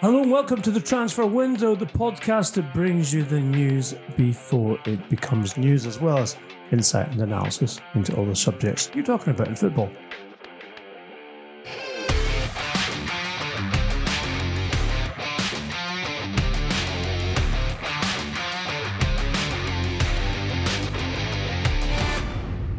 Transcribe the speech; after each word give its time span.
Hello 0.00 0.22
and 0.22 0.30
welcome 0.30 0.62
to 0.62 0.70
the 0.70 0.80
Transfer 0.80 1.26
Window, 1.26 1.74
the 1.74 1.84
podcast 1.84 2.54
that 2.54 2.72
brings 2.72 3.12
you 3.12 3.24
the 3.24 3.40
news 3.40 3.96
before 4.16 4.78
it 4.84 5.10
becomes 5.10 5.56
news, 5.56 5.86
as 5.86 6.00
well 6.00 6.18
as 6.18 6.36
insight 6.70 7.10
and 7.10 7.20
analysis 7.20 7.80
into 7.96 8.14
all 8.14 8.24
the 8.24 8.36
subjects 8.36 8.92
you're 8.94 9.04
talking 9.04 9.32
about 9.32 9.48
in 9.48 9.56
football. 9.56 9.90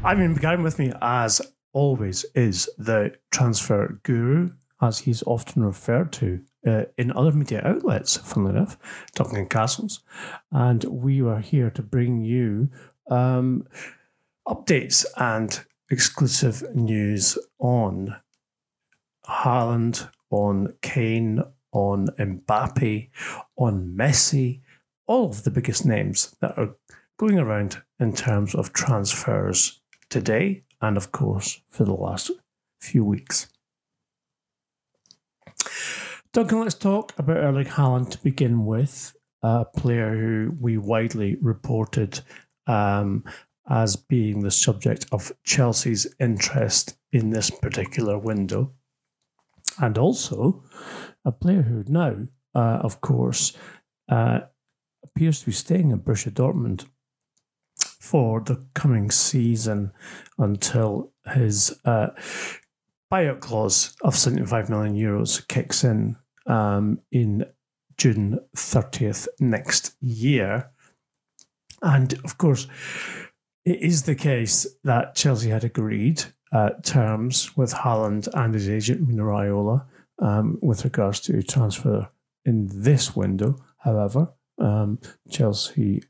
I 0.06 0.16
mean, 0.16 0.36
beginning 0.36 0.64
with 0.64 0.80
me, 0.80 0.94
as 1.02 1.42
always, 1.74 2.24
is 2.34 2.70
the 2.78 3.14
transfer 3.30 4.00
guru, 4.04 4.52
as 4.82 5.00
he's 5.00 5.22
often 5.24 5.66
referred 5.66 6.14
to 6.14 6.40
uh, 6.68 6.86
in 6.98 7.12
other 7.12 7.32
media 7.32 7.62
outlets, 7.64 8.18
funnily 8.18 8.56
enough, 8.56 8.78
Duncan 9.16 9.48
Castles. 9.48 10.02
And 10.52 10.84
we 10.86 11.22
are 11.22 11.40
here 11.40 11.70
to 11.72 11.82
bring 11.82 12.24
you 12.24 12.70
um, 13.10 13.68
updates 14.48 15.06
and 15.18 15.60
exclusive 15.90 16.64
news 16.76 17.38
on 17.60 18.16
Haaland, 19.28 20.10
on 20.30 20.74
Kane, 20.82 21.44
on 21.72 22.08
Mbappe, 22.18 23.10
on 23.58 23.96
Messi, 23.98 24.62
all 25.08 25.30
of 25.30 25.44
the 25.44 25.52
biggest 25.52 25.86
names 25.86 26.36
that 26.42 26.58
are 26.58 26.76
going 27.18 27.40
around 27.40 27.82
in 28.00 28.14
terms 28.14 28.56
of 28.56 28.74
transfers 28.74 29.82
today 30.10 30.64
and, 30.82 30.98
of 30.98 31.12
course, 31.12 31.62
for 31.70 31.84
the 31.84 31.94
last 31.94 32.32
few 32.80 33.04
weeks. 33.04 33.50
Duncan, 36.32 36.60
let's 36.60 36.76
talk 36.76 37.18
about 37.18 37.38
Erling 37.38 37.66
Haaland 37.66 38.12
to 38.12 38.20
begin 38.20 38.64
with, 38.64 39.16
a 39.42 39.66
player 39.66 40.16
who 40.16 40.56
we 40.60 40.78
widely 40.78 41.38
reported 41.42 42.20
um, 42.68 43.24
as 43.68 43.96
being 43.96 44.42
the 44.42 44.52
subject 44.52 45.08
of 45.12 45.32
Chelsea's 45.44 46.06
interest 46.20 46.96
in 47.12 47.32
this 47.32 47.50
particular 47.50 48.20
window. 48.20 48.74
And 49.80 49.98
also 49.98 50.64
a 51.26 51.32
player 51.32 51.64
who 51.64 51.84
now, 51.88 52.28
uh, 52.54 52.80
of 52.84 53.02
course, 53.02 53.58
uh, 54.08 54.42
appears 55.04 55.40
to 55.40 55.48
be 55.48 55.52
staying 55.52 55.90
in 55.90 56.00
Borussia 56.00 56.32
Dortmund 56.32 56.86
for 57.76 58.40
the 58.42 58.68
coming 58.76 59.10
season 59.10 59.94
until 60.38 61.12
his 61.34 61.80
uh, 61.86 62.10
buyout 63.12 63.40
clause 63.40 63.96
of 64.02 64.16
75 64.16 64.70
million 64.70 64.96
euros 64.96 65.46
kicks 65.48 65.84
in 65.84 66.16
um, 66.50 67.00
in 67.12 67.46
June 67.98 68.40
30th 68.56 69.28
next 69.40 69.96
year. 70.02 70.70
And 71.82 72.14
of 72.26 72.38
course, 72.38 72.68
it 73.66 73.82
is 73.82 74.04
the 74.04 74.16
case 74.16 74.66
that 74.84 75.16
Chelsea 75.16 75.50
had 75.50 75.64
agreed 75.64 76.24
uh, 76.52 76.72
terms 76.84 77.56
with 77.56 77.74
Haaland 77.74 78.28
and 78.34 78.54
his 78.54 78.70
agent 78.70 79.08
Mino 79.08 79.24
Raiola 79.26 79.86
um, 80.20 80.58
with 80.62 80.84
regards 80.84 81.20
to 81.22 81.44
transfer 81.44 82.10
in 82.46 82.68
this 82.72 83.16
window. 83.16 83.56
However, 83.78 84.34
um, 84.58 85.00
Chelsea 85.30 86.04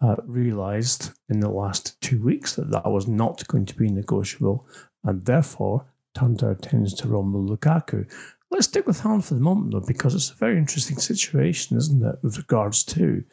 uh, 0.00 0.16
realised 0.24 1.10
in 1.28 1.40
the 1.40 1.50
last 1.50 2.00
two 2.00 2.22
weeks 2.22 2.56
that 2.56 2.70
that 2.70 2.90
was 2.90 3.06
not 3.06 3.46
going 3.48 3.66
to 3.66 3.76
be 3.76 3.88
negotiable 3.88 4.66
and 5.04 5.24
therefore 5.24 5.86
turned 6.14 6.40
their 6.40 6.50
attention 6.50 6.96
to 6.98 7.08
Romelu 7.08 7.56
Lukaku. 7.56 8.10
Let's 8.52 8.66
stick 8.66 8.86
with 8.86 9.00
Haaland 9.00 9.24
for 9.24 9.32
the 9.32 9.40
moment, 9.40 9.72
though, 9.72 9.80
because 9.80 10.14
it's 10.14 10.30
a 10.30 10.34
very 10.34 10.58
interesting 10.58 10.98
situation, 10.98 11.78
isn't 11.78 12.04
it, 12.04 12.16
with 12.20 12.36
regards 12.36 12.84
to, 12.84 13.24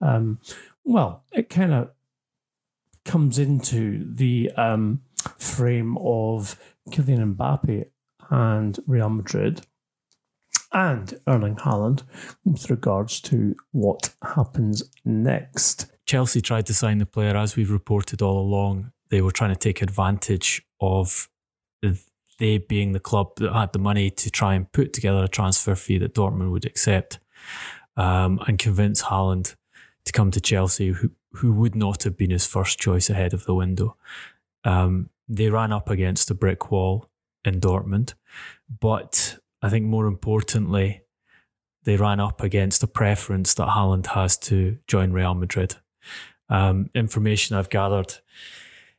um, 0.00 0.38
well, 0.84 1.24
it 1.32 1.48
kind 1.48 1.74
of 1.74 1.90
comes 3.04 3.40
into 3.40 4.04
the 4.04 4.52
um, 4.52 5.02
frame 5.36 5.98
of 5.98 6.56
Kylian 6.90 7.34
Mbappe 7.34 7.86
and 8.30 8.78
Real 8.86 9.08
Madrid 9.08 9.62
and 10.72 11.18
Erling 11.26 11.56
Haaland 11.56 12.04
with 12.44 12.70
regards 12.70 13.20
to 13.22 13.56
what 13.72 14.14
happens 14.22 14.84
next. 15.04 15.86
Chelsea 16.06 16.40
tried 16.40 16.66
to 16.66 16.74
sign 16.74 16.98
the 16.98 17.06
player, 17.06 17.36
as 17.36 17.56
we've 17.56 17.72
reported 17.72 18.22
all 18.22 18.38
along. 18.38 18.92
They 19.08 19.22
were 19.22 19.32
trying 19.32 19.50
to 19.50 19.58
take 19.58 19.82
advantage 19.82 20.62
of 20.80 21.28
they 22.38 22.58
being 22.58 22.92
the 22.92 23.00
club 23.00 23.36
that 23.36 23.52
had 23.52 23.72
the 23.72 23.78
money 23.78 24.10
to 24.10 24.30
try 24.30 24.54
and 24.54 24.70
put 24.72 24.92
together 24.92 25.24
a 25.24 25.28
transfer 25.28 25.74
fee 25.74 25.98
that 25.98 26.14
Dortmund 26.14 26.50
would 26.52 26.64
accept 26.64 27.18
um, 27.96 28.40
and 28.46 28.58
convince 28.58 29.02
Haaland 29.02 29.56
to 30.04 30.12
come 30.12 30.30
to 30.30 30.40
Chelsea, 30.40 30.92
who, 30.92 31.10
who 31.32 31.52
would 31.52 31.74
not 31.74 32.04
have 32.04 32.16
been 32.16 32.30
his 32.30 32.46
first 32.46 32.78
choice 32.78 33.10
ahead 33.10 33.34
of 33.34 33.44
the 33.44 33.54
window. 33.54 33.96
Um, 34.64 35.10
they 35.28 35.50
ran 35.50 35.72
up 35.72 35.90
against 35.90 36.30
a 36.30 36.34
brick 36.34 36.70
wall 36.70 37.10
in 37.44 37.60
Dortmund, 37.60 38.14
but 38.80 39.38
I 39.60 39.68
think 39.68 39.86
more 39.86 40.06
importantly, 40.06 41.02
they 41.84 41.96
ran 41.96 42.20
up 42.20 42.42
against 42.42 42.82
a 42.82 42.86
preference 42.86 43.54
that 43.54 43.68
Haaland 43.68 44.06
has 44.08 44.36
to 44.38 44.78
join 44.86 45.12
Real 45.12 45.34
Madrid. 45.34 45.76
Um, 46.48 46.90
information 46.94 47.56
I've 47.56 47.70
gathered 47.70 48.14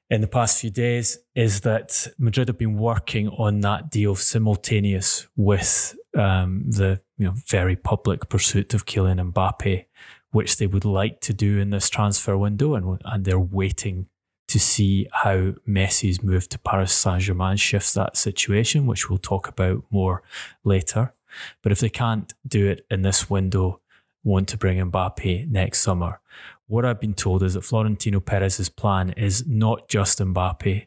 in 0.09 0.22
the 0.22 0.28
past 0.28 0.59
few 0.59 0.72
days 0.72 1.20
is 1.36 1.62
that 1.62 2.08
Madrid 2.18 2.47
have 2.47 2.58
been 2.58 2.78
working 2.78 3.30
on 3.30 3.62
that 3.62 3.92
deal 3.92 4.16
simultaneous 4.16 5.28
with 5.36 5.96
um, 6.18 6.64
the 6.68 7.00
you 7.18 7.28
know, 7.28 7.34
very 7.47 7.75
public 7.75 8.28
pursuit 8.30 8.74
of 8.74 8.86
Kylian 8.86 9.31
Mbappe, 9.31 9.86
which 10.31 10.58
they 10.58 10.68
would 10.68 10.86
like 10.86 11.22
to 11.22 11.34
do 11.34 11.59
in 11.59 11.70
this 11.70 11.90
transfer 11.90 12.38
window, 12.38 12.74
and, 12.74 13.00
and 13.06 13.25
they're 13.25 13.40
waiting 13.40 14.08
to 14.47 14.59
see 14.59 15.08
how 15.12 15.53
Messi's 15.68 16.24
move 16.24 16.50
to 16.50 16.58
Paris 16.58 16.91
Saint 16.91 17.22
Germain 17.22 17.58
shifts 17.58 17.94
that 17.94 18.18
situation, 18.18 18.88
which 18.88 19.09
we'll 19.09 19.20
talk 19.20 19.47
about 19.47 19.84
more 19.91 20.24
later. 20.64 21.14
But 21.62 21.72
if 21.72 21.80
they 21.80 21.90
can't 21.90 22.34
do 22.47 22.68
it 22.68 22.84
in 22.90 23.03
this 23.03 23.30
window, 23.30 23.80
want 24.24 24.47
to 24.50 24.58
bring 24.58 24.80
Mbappe 24.80 25.50
next 25.50 25.80
summer, 25.80 26.20
what 26.69 26.85
I've 26.85 27.02
been 27.02 27.16
told 27.16 27.41
is 27.41 27.56
that 27.56 27.63
Florentino 27.63 28.19
Perez's 28.19 28.69
plan 28.69 29.09
is 29.18 29.46
not 29.47 29.90
just 29.90 30.19
Mbappe, 30.19 30.85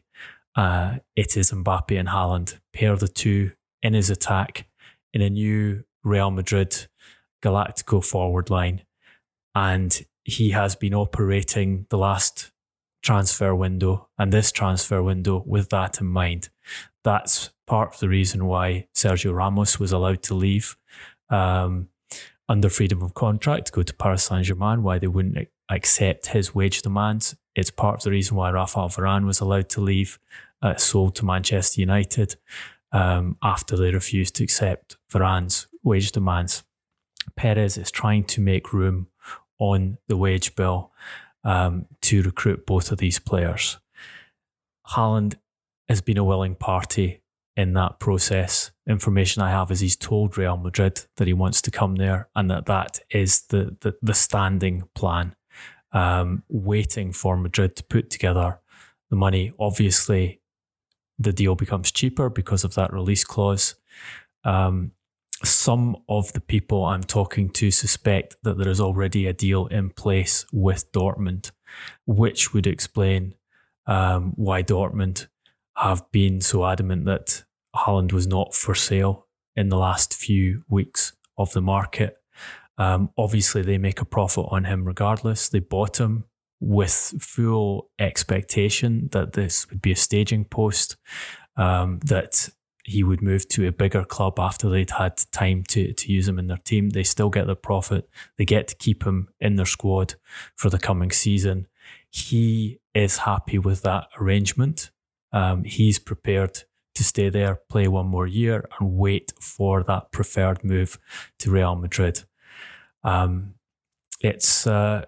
uh, 0.55 0.95
it 1.15 1.35
is 1.35 1.51
Mbappe 1.51 1.99
and 1.99 2.07
Haaland. 2.07 2.59
Pair 2.73 2.95
the 2.95 3.09
two 3.09 3.51
in 3.81 3.93
his 3.93 4.09
attack 4.09 4.65
in 5.13 5.21
a 5.21 5.29
new 5.29 5.83
Real 6.03 6.31
Madrid 6.31 6.87
Galactico 7.43 8.03
forward 8.03 8.49
line. 8.49 8.83
And 9.53 10.05
he 10.23 10.51
has 10.51 10.75
been 10.75 10.93
operating 10.93 11.85
the 11.89 11.97
last 11.97 12.51
transfer 13.01 13.53
window 13.53 14.07
and 14.17 14.31
this 14.31 14.53
transfer 14.53 15.03
window 15.03 15.43
with 15.45 15.69
that 15.69 15.99
in 15.99 16.07
mind. 16.07 16.47
That's 17.03 17.49
part 17.67 17.95
of 17.95 17.99
the 17.99 18.07
reason 18.07 18.45
why 18.45 18.87
Sergio 18.95 19.35
Ramos 19.35 19.81
was 19.81 19.91
allowed 19.91 20.23
to 20.23 20.33
leave 20.33 20.77
um, 21.29 21.89
under 22.47 22.69
freedom 22.69 23.01
of 23.01 23.13
contract 23.13 23.73
go 23.73 23.83
to 23.83 23.93
Paris 23.93 24.23
Saint 24.23 24.45
Germain, 24.45 24.83
why 24.83 24.99
they 24.99 25.07
wouldn't 25.07 25.49
accept 25.69 26.27
his 26.27 26.53
wage 26.53 26.81
demands. 26.81 27.35
It's 27.55 27.71
part 27.71 27.95
of 27.95 28.03
the 28.03 28.11
reason 28.11 28.35
why 28.35 28.49
Rafael 28.49 28.89
Varane 28.89 29.25
was 29.25 29.39
allowed 29.39 29.69
to 29.69 29.81
leave, 29.81 30.19
uh, 30.61 30.75
sold 30.75 31.15
to 31.15 31.25
Manchester 31.25 31.81
United 31.81 32.35
um, 32.91 33.37
after 33.41 33.75
they 33.75 33.91
refused 33.91 34.35
to 34.35 34.43
accept 34.43 34.97
Varane's 35.11 35.67
wage 35.83 36.11
demands. 36.11 36.63
Perez 37.35 37.77
is 37.77 37.91
trying 37.91 38.23
to 38.25 38.41
make 38.41 38.73
room 38.73 39.07
on 39.59 39.97
the 40.07 40.17
wage 40.17 40.55
bill 40.55 40.91
um, 41.43 41.85
to 42.01 42.21
recruit 42.21 42.65
both 42.65 42.91
of 42.91 42.97
these 42.97 43.19
players. 43.19 43.77
Haaland 44.87 45.35
has 45.87 46.01
been 46.01 46.17
a 46.17 46.23
willing 46.23 46.55
party 46.55 47.21
in 47.55 47.73
that 47.73 47.99
process. 47.99 48.71
Information 48.87 49.41
I 49.41 49.51
have 49.51 49.71
is 49.71 49.79
he's 49.79 49.95
told 49.95 50.37
Real 50.37 50.57
Madrid 50.57 51.01
that 51.17 51.27
he 51.27 51.33
wants 51.33 51.61
to 51.61 51.71
come 51.71 51.95
there 51.95 52.29
and 52.35 52.49
that 52.49 52.65
that 52.65 52.99
is 53.09 53.43
the, 53.43 53.77
the, 53.81 53.95
the 54.01 54.13
standing 54.13 54.83
plan 54.95 55.35
um, 55.93 56.43
waiting 56.49 57.13
for 57.13 57.37
Madrid 57.37 57.75
to 57.77 57.83
put 57.83 58.09
together 58.09 58.59
the 59.09 59.15
money. 59.15 59.53
Obviously, 59.59 60.41
the 61.19 61.33
deal 61.33 61.55
becomes 61.55 61.91
cheaper 61.91 62.29
because 62.29 62.63
of 62.63 62.75
that 62.75 62.91
release 62.91 63.23
clause. 63.23 63.75
Um, 64.43 64.91
some 65.43 65.97
of 66.07 66.33
the 66.33 66.41
people 66.41 66.85
I'm 66.85 67.03
talking 67.03 67.49
to 67.51 67.69
suspect 67.69 68.37
that 68.43 68.57
there 68.57 68.69
is 68.69 68.79
already 68.79 69.27
a 69.27 69.33
deal 69.33 69.67
in 69.67 69.89
place 69.89 70.45
with 70.51 70.91
Dortmund, 70.91 71.51
which 72.05 72.53
would 72.53 72.65
explain 72.65 73.35
um, 73.85 74.33
why 74.35 74.63
Dortmund 74.63 75.27
have 75.75 76.09
been 76.11 76.39
so 76.39 76.65
adamant 76.65 77.05
that 77.05 77.43
Haaland 77.75 78.13
was 78.13 78.27
not 78.27 78.53
for 78.53 78.73
sale 78.73 79.27
in 79.55 79.69
the 79.69 79.77
last 79.77 80.13
few 80.13 80.63
weeks 80.69 81.13
of 81.37 81.51
the 81.53 81.61
market. 81.61 82.17
Um, 82.77 83.09
obviously, 83.17 83.61
they 83.61 83.77
make 83.77 84.01
a 84.01 84.05
profit 84.05 84.45
on 84.49 84.65
him 84.65 84.85
regardless. 84.85 85.49
They 85.49 85.59
bought 85.59 85.99
him 85.99 86.25
with 86.59 87.13
full 87.19 87.89
expectation 87.99 89.09
that 89.11 89.33
this 89.33 89.69
would 89.69 89.81
be 89.81 89.91
a 89.91 89.95
staging 89.95 90.45
post, 90.45 90.95
um, 91.57 91.99
that 92.05 92.49
he 92.85 93.03
would 93.03 93.21
move 93.21 93.47
to 93.47 93.67
a 93.67 93.71
bigger 93.71 94.03
club 94.03 94.39
after 94.39 94.69
they'd 94.69 94.91
had 94.91 95.17
time 95.31 95.63
to, 95.69 95.93
to 95.93 96.11
use 96.11 96.27
him 96.27 96.39
in 96.39 96.47
their 96.47 96.57
team. 96.57 96.89
They 96.89 97.03
still 97.03 97.29
get 97.29 97.45
their 97.45 97.55
profit. 97.55 98.09
They 98.37 98.45
get 98.45 98.67
to 98.69 98.75
keep 98.75 99.05
him 99.05 99.29
in 99.39 99.55
their 99.55 99.65
squad 99.65 100.15
for 100.55 100.69
the 100.69 100.79
coming 100.79 101.11
season. 101.11 101.67
He 102.09 102.79
is 102.93 103.19
happy 103.19 103.57
with 103.57 103.83
that 103.83 104.07
arrangement. 104.19 104.91
Um, 105.31 105.63
he's 105.63 105.97
prepared 105.97 106.63
to 106.95 107.03
stay 107.03 107.29
there, 107.29 107.59
play 107.69 107.87
one 107.87 108.07
more 108.07 108.27
year, 108.27 108.67
and 108.79 108.97
wait 108.97 109.33
for 109.39 109.83
that 109.83 110.11
preferred 110.11 110.63
move 110.63 110.99
to 111.39 111.51
Real 111.51 111.75
Madrid. 111.75 112.23
Um, 113.03 113.55
it's 114.21 114.65
uh, 114.65 115.05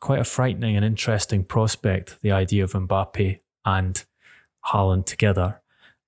quite 0.00 0.20
a 0.20 0.24
frightening 0.24 0.76
and 0.76 0.84
interesting 0.84 1.44
prospect, 1.44 2.20
the 2.22 2.32
idea 2.32 2.64
of 2.64 2.72
Mbappe 2.72 3.40
and 3.64 4.04
Haaland 4.66 5.06
together. 5.06 5.60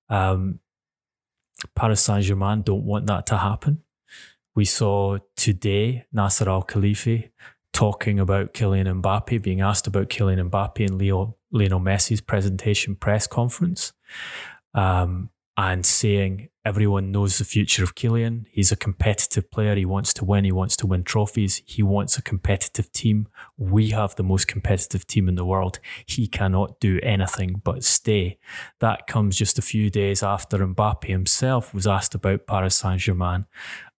Um, 0.09 0.59
Paris 1.75 2.01
Saint 2.01 2.23
Germain 2.23 2.61
don't 2.61 2.85
want 2.85 3.07
that 3.07 3.25
to 3.27 3.37
happen. 3.37 3.83
We 4.55 4.65
saw 4.65 5.17
today 5.35 6.05
Nasser 6.11 6.49
Al 6.49 6.63
Khelaifi 6.63 7.29
talking 7.73 8.19
about 8.19 8.53
Kylian 8.53 9.01
Mbappe, 9.01 9.41
being 9.41 9.61
asked 9.61 9.85
about 9.85 10.09
Kylian 10.09 10.49
Mbappe 10.49 10.79
in 10.79 10.97
Leo, 10.97 11.37
Lionel 11.51 11.79
Messi's 11.79 12.21
presentation 12.21 12.95
press 12.95 13.27
conference. 13.27 13.93
Um, 14.73 15.29
and 15.57 15.83
saying 15.83 16.49
everyone 16.63 17.11
knows 17.11 17.39
the 17.39 17.43
future 17.43 17.83
of 17.83 17.95
Kylian. 17.95 18.45
He's 18.51 18.71
a 18.71 18.75
competitive 18.75 19.49
player. 19.49 19.75
He 19.75 19.85
wants 19.85 20.13
to 20.15 20.25
win. 20.25 20.45
He 20.45 20.51
wants 20.51 20.77
to 20.77 20.85
win 20.85 21.03
trophies. 21.03 21.63
He 21.65 21.81
wants 21.81 22.15
a 22.15 22.21
competitive 22.21 22.91
team. 22.91 23.27
We 23.57 23.89
have 23.89 24.15
the 24.15 24.23
most 24.23 24.47
competitive 24.47 25.07
team 25.07 25.27
in 25.27 25.35
the 25.35 25.45
world. 25.45 25.79
He 26.05 26.27
cannot 26.27 26.79
do 26.79 26.99
anything 27.01 27.61
but 27.63 27.83
stay. 27.83 28.37
That 28.79 29.07
comes 29.07 29.35
just 29.35 29.57
a 29.57 29.63
few 29.63 29.89
days 29.89 30.21
after 30.21 30.59
Mbappe 30.59 31.05
himself 31.05 31.73
was 31.73 31.87
asked 31.87 32.13
about 32.13 32.45
Paris 32.45 32.75
Saint 32.75 33.01
Germain. 33.01 33.45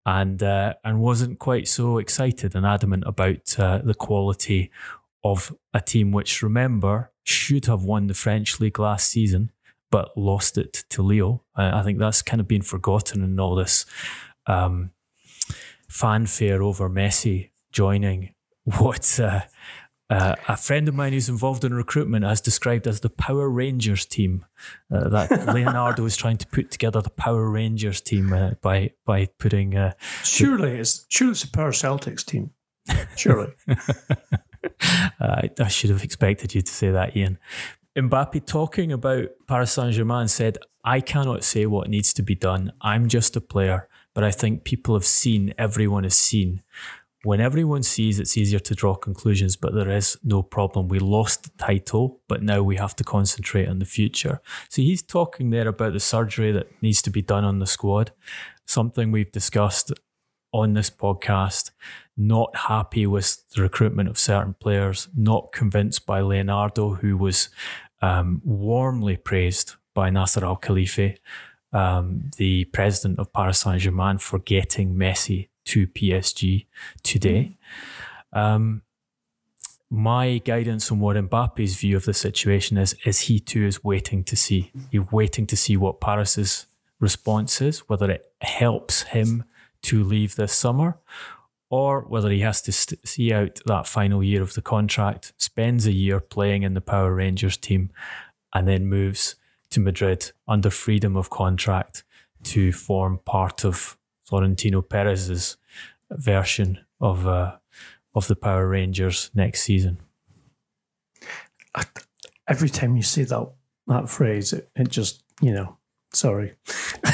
And 0.07 0.43
uh, 0.43 0.75
and 0.85 1.01
wasn't 1.01 1.39
quite 1.39 1.69
so 1.69 1.99
excited 1.99 2.55
and 2.55 2.65
adamant 2.65 3.05
about 3.07 3.59
uh, 3.59 3.79
the 3.85 3.93
quality 3.93 4.71
of 5.23 5.55
a 5.75 5.83
team 5.83 6.13
which, 6.13 6.43
remember, 6.43 7.13
should 7.25 7.67
have 7.67 7.83
won 7.83 8.07
the 8.07 8.15
French 8.15 8.59
league 8.59 8.79
last 8.79 9.09
season 9.11 9.51
but 9.91 10.17
lost 10.17 10.59
it 10.59 10.85
to 10.91 11.03
Leo. 11.03 11.43
I, 11.55 11.81
I 11.81 11.83
think 11.83 11.99
that's 11.99 12.23
kind 12.23 12.41
of 12.41 12.49
been 12.49 12.63
forgotten 12.63 13.23
in 13.23 13.39
all 13.41 13.55
this 13.55 13.87
um, 14.47 14.91
fanfare 15.89 16.63
over 16.63 16.89
Messi 16.89 17.51
joining 17.73 18.35
what 18.65 19.19
uh, 19.21 19.41
uh, 20.11 20.35
a 20.49 20.57
friend 20.57 20.89
of 20.89 20.95
mine 20.95 21.13
who's 21.13 21.29
involved 21.29 21.65
in 21.65 21.75
recruitment 21.75 22.25
has 22.25 22.41
described 22.41 22.87
as 22.87 23.01
the 23.01 23.11
Power 23.11 23.49
Rangers 23.49 24.07
team. 24.07 24.45
Uh, 24.93 25.09
that 25.09 25.31
Leonardo 25.55 26.05
is 26.07 26.17
trying 26.17 26.39
to 26.39 26.47
put 26.47 26.71
together 26.71 27.03
the 27.03 27.11
Power 27.11 27.49
Rangers 27.51 28.01
team 28.01 28.33
uh, 28.33 28.53
by 28.63 28.93
by 29.05 29.29
putting. 29.39 29.77
Uh, 29.77 29.93
surely 30.25 30.73
the, 30.73 30.81
it's 30.81 31.07
surely 31.09 31.33
it's 31.33 31.45
a 31.45 31.51
Power 31.51 31.73
Celtics 31.73 32.25
team. 32.25 32.51
Surely. 33.17 33.53
I, 35.21 35.51
I 35.61 35.69
should 35.69 35.91
have 35.91 36.03
expected 36.03 36.55
you 36.55 36.63
to 36.63 36.73
say 36.73 36.91
that, 36.91 37.15
Ian. 37.15 37.39
Mbappe 37.97 38.47
talking 38.47 38.93
about 38.93 39.29
Paris 39.47 39.73
Saint 39.73 39.93
Germain 39.93 40.29
said, 40.29 40.59
I 40.85 41.01
cannot 41.01 41.45
say 41.45 41.67
what 41.67 41.89
needs 41.89 42.13
to 42.15 42.23
be 42.23 42.35
done. 42.35 42.73
I'm 42.81 43.09
just 43.09 43.37
a 43.37 43.41
player, 43.41 43.89
but 44.15 44.25
I 44.25 44.31
think 44.31 44.65
people 44.65 44.95
have 44.95 45.05
seen, 45.05 45.53
everyone 45.59 46.05
has 46.05 46.17
seen. 46.17 46.63
When 47.25 47.41
everyone 47.41 47.83
sees, 47.83 48.21
it's 48.21 48.39
easier 48.39 48.61
to 48.61 48.75
draw 48.75 48.95
conclusions, 48.95 49.57
but 49.57 49.75
there 49.75 49.91
is 49.91 50.17
no 50.23 50.43
problem. 50.43 50.87
We 50.87 51.01
lost 51.01 51.43
the 51.43 51.51
title, 51.59 52.21
but 52.29 52.43
now 52.43 52.63
we 52.63 52.77
have 52.77 52.95
to 52.97 53.05
concentrate 53.05 53.69
on 53.69 53.81
the 53.81 53.85
future. 53.85 54.41
So 54.69 54.83
he's 54.83 55.03
talking 55.03 55.51
there 55.51 55.67
about 55.67 55.93
the 55.95 56.01
surgery 56.01 56.53
that 56.53 56.71
needs 56.81 57.03
to 57.03 57.11
be 57.11 57.23
done 57.23 57.45
on 57.45 57.59
the 57.59 57.67
squad, 57.67 58.13
something 58.67 59.11
we've 59.11 59.33
discussed 59.33 59.93
on 60.53 60.75
this 60.75 60.91
podcast 60.91 61.71
not 62.19 62.55
happy 62.57 63.07
with 63.07 63.49
the 63.55 63.63
recruitment 63.63 64.09
of 64.09 64.19
certain 64.19 64.55
players, 64.55 65.09
not 65.17 65.53
convinced 65.53 66.05
by 66.05 66.21
Leonardo, 66.21 66.95
who 66.95 67.17
was 67.17 67.49
um, 68.03 68.43
warmly 68.45 69.17
praised 69.17 69.75
by 69.95 70.11
Nasser 70.11 70.45
Al 70.45 70.57
Khelaifi, 70.57 71.17
um, 71.73 72.31
the 72.37 72.65
president 72.67 73.21
of 73.21 73.33
Paris 73.33 73.61
Saint 73.61 73.81
Germain, 73.81 74.19
for 74.19 74.41
getting 74.41 74.95
Messi 74.95 75.49
to 75.67 75.87
PSG 75.87 76.67
today. 77.05 77.57
Um, 78.33 78.83
my 79.91 80.39
guidance 80.39 80.91
on 80.91 80.99
what 80.99 81.17
Mbappe's 81.17 81.77
view 81.77 81.97
of 81.97 82.05
the 82.05 82.13
situation 82.13 82.77
is 82.77 82.95
is 83.07 83.21
he 83.21 83.39
too 83.41 83.65
is 83.65 83.83
waiting 83.85 84.25
to 84.25 84.37
see. 84.37 84.73
He's 84.91 85.11
waiting 85.13 85.47
to 85.47 85.57
see 85.57 85.77
what 85.77 86.01
Paris's 86.01 86.67
response 87.01 87.63
is, 87.63 87.89
whether 87.89 88.11
it 88.11 88.27
helps 88.41 89.03
him 89.03 89.45
to 89.89 90.05
leave 90.05 90.37
this 90.37 90.53
summer 90.53 90.99
or 91.71 92.03
whether 92.03 92.31
he 92.31 92.41
has 92.41 92.63
to 92.63 92.73
st- 92.73 93.07
see 93.07 93.33
out 93.33 93.61
that 93.67 93.87
final 93.87 94.23
year 94.23 94.43
of 94.43 94.55
the 94.55 94.63
contract, 94.63 95.33
spends 95.37 95.87
a 95.87 95.93
year 95.93 96.21
playing 96.21 96.63
in 96.63 96.75
the 96.75 96.81
Power 96.81 97.15
Rangers 97.15 97.57
team, 97.57 97.91
and 98.55 98.67
then 98.67 98.87
moves 98.87 99.37
to 99.71 99.81
Madrid 99.81 100.33
under 100.47 100.71
freedom 100.71 101.17
of 101.17 101.29
contract 101.29 102.05
to 102.43 102.73
form 102.73 103.21
part 103.25 103.65
of 103.65 103.99
Florentino 104.25 104.81
Perez's 104.81 105.57
version 106.11 106.79
of 107.01 107.27
uh, 107.27 107.57
of 108.15 108.29
the 108.29 108.37
Power 108.37 108.67
Rangers 108.67 109.31
next 109.35 109.63
season. 109.63 109.99
Every 112.49 112.71
time 112.71 112.97
you 112.97 113.03
say 113.03 113.25
that 113.25 113.53
that 113.87 114.09
phrase, 114.09 114.55
it, 114.55 114.71
it 114.75 114.89
just 114.89 115.23
you 115.43 115.53
know, 115.53 115.77
sorry, 116.15 116.55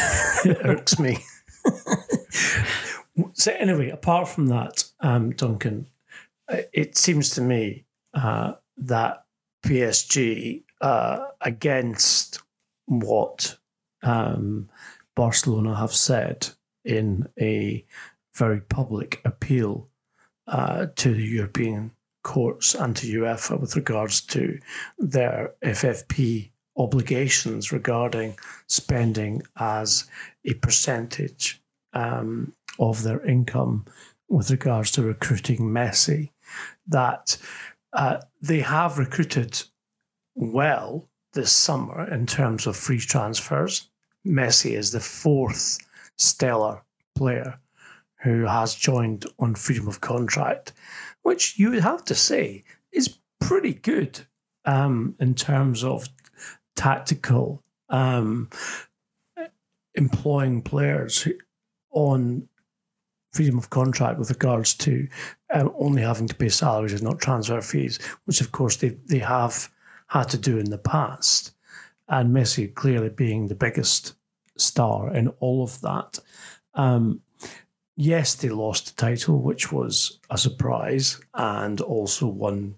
it 0.44 0.58
irks 0.64 0.98
me. 1.00 1.18
So 3.34 3.52
anyway, 3.52 3.90
apart 3.90 4.28
from 4.28 4.46
that, 4.46 4.84
um, 5.00 5.30
Duncan, 5.32 5.86
uh, 6.50 6.62
it 6.72 6.96
seems 6.96 7.30
to 7.30 7.40
me 7.40 7.84
uh, 8.12 8.54
that 8.76 9.24
PSG, 9.64 10.64
uh, 10.80 11.26
against 11.40 12.42
what 12.86 13.56
um, 14.02 14.68
Barcelona 15.16 15.74
have 15.76 15.94
said 15.94 16.48
in 16.84 17.26
a 17.40 17.84
very 18.34 18.60
public 18.60 19.20
appeal 19.24 19.88
uh, 20.46 20.86
to 20.96 21.14
the 21.14 21.24
European 21.24 21.92
courts 22.22 22.74
and 22.74 22.96
to 22.96 23.06
UEFA 23.06 23.60
with 23.60 23.76
regards 23.76 24.20
to 24.20 24.58
their 24.98 25.54
FFP 25.62 26.50
obligations 26.76 27.70
regarding 27.72 28.36
spending 28.66 29.42
as 29.56 30.08
a 30.44 30.54
percentage 30.54 31.62
um, 31.94 32.52
of 32.78 33.02
their 33.02 33.24
income 33.24 33.84
with 34.28 34.50
regards 34.50 34.90
to 34.92 35.02
recruiting 35.02 35.60
Messi, 35.60 36.30
that 36.86 37.36
uh, 37.92 38.18
they 38.42 38.60
have 38.60 38.98
recruited 38.98 39.62
well 40.34 41.08
this 41.32 41.52
summer 41.52 42.08
in 42.10 42.26
terms 42.26 42.66
of 42.66 42.76
free 42.76 42.98
transfers. 42.98 43.88
Messi 44.26 44.72
is 44.72 44.90
the 44.90 45.00
fourth 45.00 45.78
stellar 46.16 46.82
player 47.14 47.58
who 48.22 48.46
has 48.46 48.74
joined 48.74 49.26
on 49.38 49.54
freedom 49.54 49.86
of 49.86 50.00
contract, 50.00 50.72
which 51.22 51.58
you 51.58 51.70
would 51.70 51.82
have 51.82 52.04
to 52.06 52.14
say 52.14 52.64
is 52.92 53.18
pretty 53.40 53.74
good 53.74 54.20
um, 54.64 55.14
in 55.20 55.34
terms 55.34 55.84
of 55.84 56.08
tactical 56.74 57.62
um, 57.90 58.48
employing 59.94 60.62
players 60.62 61.28
on 61.94 62.48
freedom 63.32 63.58
of 63.58 63.70
contract 63.70 64.18
with 64.18 64.30
regards 64.30 64.74
to 64.74 65.08
um, 65.52 65.72
only 65.78 66.02
having 66.02 66.28
to 66.28 66.34
pay 66.34 66.48
salaries 66.48 66.92
and 66.92 67.02
not 67.02 67.20
transfer 67.20 67.60
fees, 67.60 67.98
which 68.24 68.40
of 68.40 68.52
course 68.52 68.76
they, 68.76 68.90
they 69.06 69.18
have 69.18 69.68
had 70.06 70.28
to 70.28 70.38
do 70.38 70.58
in 70.58 70.70
the 70.70 70.78
past. 70.78 71.52
And 72.08 72.34
Messi 72.34 72.72
clearly 72.72 73.08
being 73.08 73.48
the 73.48 73.54
biggest 73.54 74.14
star 74.56 75.12
in 75.12 75.28
all 75.40 75.64
of 75.64 75.80
that. 75.80 76.18
Um, 76.74 77.22
yes, 77.96 78.34
they 78.34 78.50
lost 78.50 78.96
the 78.96 79.06
title, 79.06 79.40
which 79.40 79.72
was 79.72 80.20
a 80.30 80.38
surprise, 80.38 81.20
and 81.34 81.80
also 81.80 82.26
one 82.26 82.76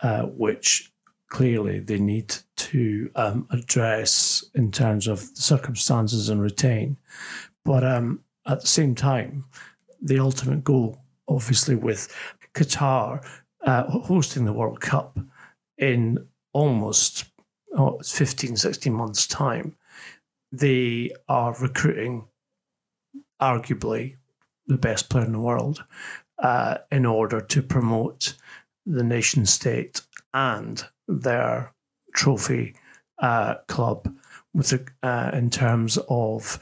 uh, 0.00 0.22
which 0.24 0.92
clearly 1.28 1.80
they 1.80 1.98
need 1.98 2.34
to 2.56 3.10
um, 3.14 3.46
address 3.50 4.44
in 4.54 4.70
terms 4.70 5.06
of 5.06 5.20
the 5.34 5.42
circumstances 5.42 6.28
and 6.28 6.42
retain. 6.42 6.96
But 7.64 7.84
um, 7.84 8.20
at 8.46 8.60
the 8.60 8.66
same 8.66 8.94
time, 8.94 9.44
the 10.00 10.18
ultimate 10.18 10.64
goal, 10.64 11.00
obviously, 11.28 11.74
with 11.74 12.14
Qatar 12.54 13.24
uh, 13.64 13.84
hosting 13.84 14.44
the 14.44 14.52
World 14.52 14.80
Cup 14.80 15.18
in 15.78 16.26
almost 16.52 17.24
oh, 17.76 17.98
15, 18.04 18.56
16 18.56 18.92
months' 18.92 19.26
time. 19.26 19.76
They 20.52 21.10
are 21.28 21.56
recruiting 21.60 22.26
arguably 23.40 24.16
the 24.66 24.78
best 24.78 25.10
player 25.10 25.24
in 25.24 25.32
the 25.32 25.40
world 25.40 25.84
uh, 26.38 26.78
in 26.90 27.04
order 27.04 27.40
to 27.40 27.62
promote 27.62 28.34
the 28.84 29.02
nation 29.02 29.46
state 29.46 30.00
and 30.32 30.84
their 31.08 31.72
trophy 32.14 32.74
uh, 33.18 33.56
club 33.68 34.14
with 34.54 34.72
uh, 35.02 35.30
in 35.32 35.50
terms 35.50 35.98
of 36.08 36.58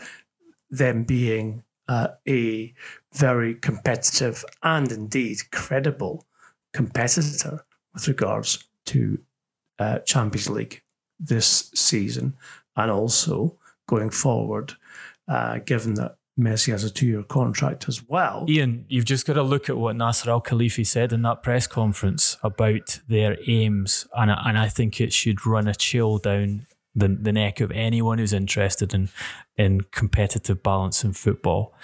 them 0.71 1.05
being 1.05 1.63
uh, 1.89 2.09
a 2.29 2.73
very 3.13 3.55
competitive 3.55 4.45
and 4.63 4.91
indeed 4.91 5.39
credible 5.53 6.27
competitor 6.73 7.65
with 7.93 8.09
regards 8.09 8.65
to 8.87 9.19
uh, 9.79 9.99
Champions 10.01 10.51
League 10.51 10.83
this 11.19 11.71
season 11.75 12.35
and 12.77 12.91
also 12.91 13.57
going 13.87 14.11
forward, 14.11 14.75
uh, 15.29 15.59
given 15.59 15.95
that 15.95 16.17
Messi 16.39 16.73
has 16.73 16.83
a 16.83 16.91
two 16.91 17.07
year 17.07 17.23
contract 17.23 17.89
as 17.89 18.07
well. 18.09 18.45
Ian, 18.49 18.85
you've 18.89 19.05
just 19.05 19.27
got 19.27 19.35
to 19.35 19.43
look 19.43 19.69
at 19.69 19.77
what 19.77 19.95
Nasser 19.95 20.31
Al 20.31 20.43
Khelaifi 20.43 20.85
said 20.85 21.13
in 21.13 21.23
that 21.23 21.43
press 21.43 21.67
conference 21.67 22.37
about 22.43 23.01
their 23.09 23.37
aims. 23.47 24.07
And 24.17 24.31
and 24.31 24.59
I 24.59 24.69
think 24.69 25.01
it 25.01 25.13
should 25.13 25.47
run 25.47 25.69
a 25.69 25.75
chill 25.75 26.19
down 26.19 26.67
the, 26.95 27.09
the 27.09 27.33
neck 27.33 27.61
of 27.61 27.71
anyone 27.73 28.19
who's 28.19 28.33
interested 28.33 28.95
in, 28.95 29.09
in 29.57 29.83
competitive 29.91 30.63
balance 30.63 31.05
in 31.05 31.13
football. 31.13 31.75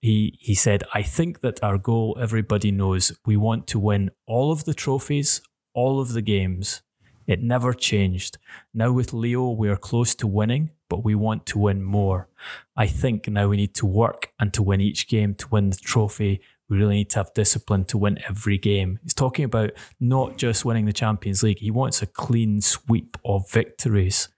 He, 0.00 0.38
he 0.40 0.54
said, 0.54 0.84
I 0.92 1.02
think 1.02 1.40
that 1.40 1.62
our 1.62 1.78
goal, 1.78 2.16
everybody 2.20 2.70
knows, 2.70 3.12
we 3.24 3.36
want 3.36 3.66
to 3.68 3.78
win 3.78 4.10
all 4.26 4.52
of 4.52 4.64
the 4.64 4.74
trophies, 4.74 5.40
all 5.74 6.00
of 6.00 6.12
the 6.12 6.22
games. 6.22 6.82
It 7.26 7.42
never 7.42 7.72
changed. 7.72 8.36
Now 8.74 8.92
with 8.92 9.14
Leo, 9.14 9.50
we 9.50 9.68
are 9.70 9.76
close 9.76 10.14
to 10.16 10.26
winning, 10.26 10.70
but 10.90 11.04
we 11.04 11.14
want 11.14 11.46
to 11.46 11.58
win 11.58 11.82
more. 11.82 12.28
I 12.76 12.86
think 12.86 13.28
now 13.28 13.48
we 13.48 13.56
need 13.56 13.74
to 13.76 13.86
work 13.86 14.32
and 14.38 14.52
to 14.52 14.62
win 14.62 14.82
each 14.82 15.08
game 15.08 15.34
to 15.36 15.48
win 15.48 15.70
the 15.70 15.76
trophy. 15.76 16.42
We 16.68 16.78
really 16.78 16.96
need 16.96 17.10
to 17.10 17.18
have 17.18 17.34
discipline 17.34 17.84
to 17.86 17.98
win 17.98 18.18
every 18.28 18.58
game. 18.58 18.98
He's 19.02 19.14
talking 19.14 19.44
about 19.44 19.72
not 20.00 20.36
just 20.36 20.64
winning 20.64 20.86
the 20.86 20.92
Champions 20.92 21.42
League, 21.42 21.58
he 21.58 21.70
wants 21.70 22.02
a 22.02 22.06
clean 22.06 22.60
sweep 22.60 23.16
of 23.24 23.50
victories 23.50 24.28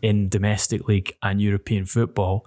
in 0.00 0.28
domestic 0.28 0.88
league 0.88 1.14
and 1.22 1.40
European 1.40 1.86
football, 1.86 2.46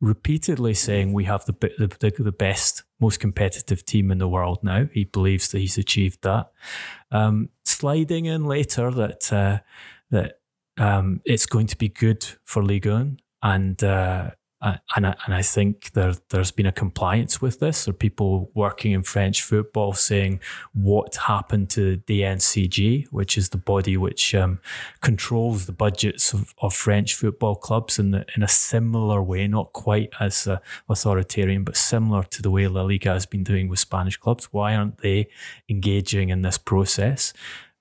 repeatedly 0.00 0.74
saying 0.74 1.12
we 1.12 1.24
have 1.24 1.44
the, 1.46 1.52
the, 1.78 2.12
the 2.18 2.32
best, 2.32 2.82
most 3.00 3.20
competitive 3.20 3.84
team 3.84 4.10
in 4.10 4.18
the 4.18 4.28
world 4.28 4.58
now. 4.62 4.88
He 4.92 5.04
believes 5.04 5.48
that 5.50 5.58
he's 5.58 5.78
achieved 5.78 6.22
that. 6.22 6.50
Um, 7.10 7.50
sliding 7.64 8.26
in 8.26 8.44
later 8.44 8.90
that 8.90 9.32
uh, 9.32 9.58
that 10.10 10.40
um, 10.78 11.20
it's 11.24 11.46
going 11.46 11.66
to 11.68 11.76
be 11.76 11.88
good 11.88 12.24
for 12.44 12.62
Ligue 12.62 12.86
1 12.86 13.18
and 13.42 13.82
uh, 13.82 14.30
and 14.62 15.06
I, 15.06 15.14
and 15.26 15.34
I 15.34 15.42
think 15.42 15.92
there 15.92 16.14
there's 16.30 16.50
been 16.50 16.66
a 16.66 16.72
compliance 16.72 17.42
with 17.42 17.60
this. 17.60 17.84
There 17.84 17.92
are 17.92 17.96
people 17.96 18.50
working 18.54 18.92
in 18.92 19.02
French 19.02 19.42
football 19.42 19.92
saying 19.92 20.40
what 20.72 21.14
happened 21.16 21.68
to 21.70 21.96
the 21.96 22.20
DNCG, 22.20 23.06
which 23.10 23.36
is 23.36 23.50
the 23.50 23.58
body 23.58 23.96
which 23.96 24.34
um, 24.34 24.60
controls 25.02 25.66
the 25.66 25.72
budgets 25.72 26.32
of, 26.32 26.54
of 26.62 26.72
French 26.72 27.14
football 27.14 27.54
clubs 27.54 27.98
in 27.98 28.12
the, 28.12 28.24
in 28.34 28.42
a 28.42 28.48
similar 28.48 29.22
way, 29.22 29.46
not 29.46 29.72
quite 29.72 30.10
as 30.20 30.46
uh, 30.46 30.58
authoritarian, 30.88 31.62
but 31.62 31.76
similar 31.76 32.22
to 32.24 32.40
the 32.40 32.50
way 32.50 32.66
La 32.66 32.82
Liga 32.82 33.10
has 33.10 33.26
been 33.26 33.44
doing 33.44 33.68
with 33.68 33.78
Spanish 33.78 34.16
clubs. 34.16 34.46
Why 34.52 34.74
aren't 34.74 34.98
they 34.98 35.28
engaging 35.68 36.30
in 36.30 36.42
this 36.42 36.58
process? 36.58 37.34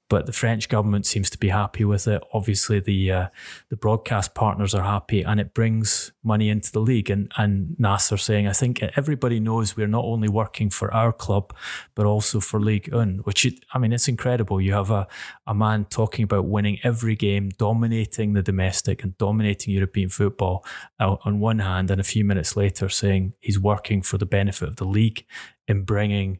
But 0.07 0.27
the 0.27 0.31
French 0.31 0.69
government 0.69 1.05
seems 1.05 1.31
to 1.31 1.37
be 1.37 1.49
happy 1.49 1.83
with 1.83 2.07
it. 2.07 2.21
Obviously, 2.31 2.79
the 2.79 3.11
uh, 3.11 3.27
the 3.69 3.75
broadcast 3.75 4.35
partners 4.35 4.75
are 4.75 4.83
happy, 4.83 5.23
and 5.23 5.39
it 5.39 5.53
brings 5.53 6.11
money 6.23 6.49
into 6.49 6.71
the 6.71 6.79
league. 6.79 7.09
And 7.09 7.31
and 7.37 7.75
Nasser 7.79 8.17
saying, 8.17 8.47
I 8.47 8.53
think 8.53 8.83
everybody 8.95 9.39
knows 9.39 9.75
we're 9.75 9.87
not 9.87 10.05
only 10.05 10.29
working 10.29 10.69
for 10.69 10.93
our 10.93 11.11
club, 11.11 11.55
but 11.95 12.05
also 12.05 12.39
for 12.39 12.59
League 12.59 12.93
1, 12.93 13.19
which 13.23 13.45
it, 13.45 13.65
I 13.73 13.79
mean, 13.79 13.93
it's 13.93 14.07
incredible. 14.07 14.61
You 14.61 14.73
have 14.73 14.91
a 14.91 15.07
a 15.47 15.55
man 15.55 15.85
talking 15.85 16.23
about 16.23 16.45
winning 16.45 16.77
every 16.83 17.15
game, 17.15 17.49
dominating 17.57 18.33
the 18.33 18.43
domestic 18.43 19.03
and 19.03 19.17
dominating 19.17 19.73
European 19.73 20.09
football 20.09 20.63
on 20.99 21.39
one 21.39 21.59
hand, 21.59 21.89
and 21.89 21.99
a 21.99 22.03
few 22.03 22.23
minutes 22.23 22.55
later 22.55 22.89
saying 22.89 23.33
he's 23.39 23.59
working 23.59 24.03
for 24.03 24.19
the 24.19 24.25
benefit 24.25 24.69
of 24.69 24.75
the 24.75 24.85
league 24.85 25.25
in 25.67 25.83
bringing 25.83 26.39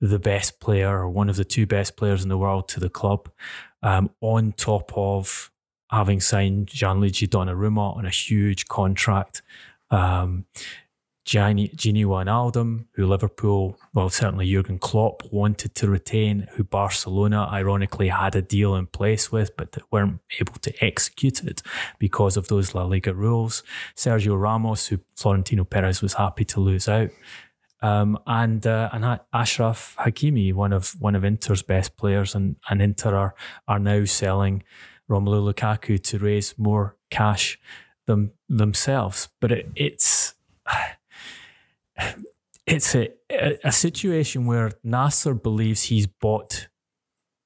the 0.00 0.18
best 0.18 0.60
player 0.60 0.98
or 0.98 1.08
one 1.08 1.28
of 1.28 1.36
the 1.36 1.44
two 1.44 1.66
best 1.66 1.96
players 1.96 2.22
in 2.22 2.28
the 2.28 2.38
world 2.38 2.68
to 2.68 2.80
the 2.80 2.90
club, 2.90 3.30
um, 3.82 4.10
on 4.20 4.52
top 4.52 4.92
of 4.96 5.50
having 5.90 6.20
signed 6.20 6.66
Gianluigi 6.68 7.28
Donnarumma 7.28 7.96
on 7.96 8.04
a 8.04 8.10
huge 8.10 8.66
contract. 8.66 9.42
Um, 9.90 10.46
Gini, 11.26 11.74
Gini 11.74 12.04
Wijnaldum, 12.04 12.84
who 12.94 13.06
Liverpool, 13.06 13.78
well, 13.94 14.10
certainly 14.10 14.50
Jurgen 14.50 14.78
Klopp 14.78 15.22
wanted 15.32 15.74
to 15.76 15.88
retain, 15.88 16.48
who 16.52 16.64
Barcelona 16.64 17.48
ironically 17.50 18.08
had 18.08 18.36
a 18.36 18.42
deal 18.42 18.74
in 18.74 18.86
place 18.86 19.32
with, 19.32 19.56
but 19.56 19.72
that 19.72 19.90
weren't 19.90 20.20
able 20.38 20.54
to 20.60 20.84
execute 20.84 21.42
it 21.42 21.62
because 21.98 22.36
of 22.36 22.48
those 22.48 22.74
La 22.74 22.84
Liga 22.84 23.14
rules. 23.14 23.62
Sergio 23.96 24.38
Ramos, 24.38 24.88
who 24.88 24.98
Florentino 25.16 25.64
Perez 25.64 26.02
was 26.02 26.14
happy 26.14 26.44
to 26.44 26.60
lose 26.60 26.88
out. 26.88 27.08
Um, 27.84 28.18
and 28.26 28.66
uh, 28.66 28.88
and 28.94 29.04
Achraf 29.34 29.94
Hakimi, 29.96 30.54
one 30.54 30.72
of 30.72 30.96
one 31.00 31.14
of 31.14 31.22
Inter's 31.22 31.62
best 31.62 31.98
players, 31.98 32.34
and, 32.34 32.56
and 32.70 32.80
Inter 32.80 33.14
are, 33.14 33.34
are 33.68 33.78
now 33.78 34.06
selling 34.06 34.62
Romelu 35.06 35.52
Lukaku 35.52 36.02
to 36.04 36.18
raise 36.18 36.58
more 36.58 36.96
cash 37.10 37.60
them 38.06 38.32
themselves. 38.48 39.28
But 39.38 39.52
it, 39.52 39.68
it's 39.76 40.34
it's 42.66 42.94
a, 42.94 43.10
a 43.62 43.70
situation 43.70 44.46
where 44.46 44.72
Nasser 44.82 45.34
believes 45.34 45.82
he's 45.82 46.06
bought 46.06 46.68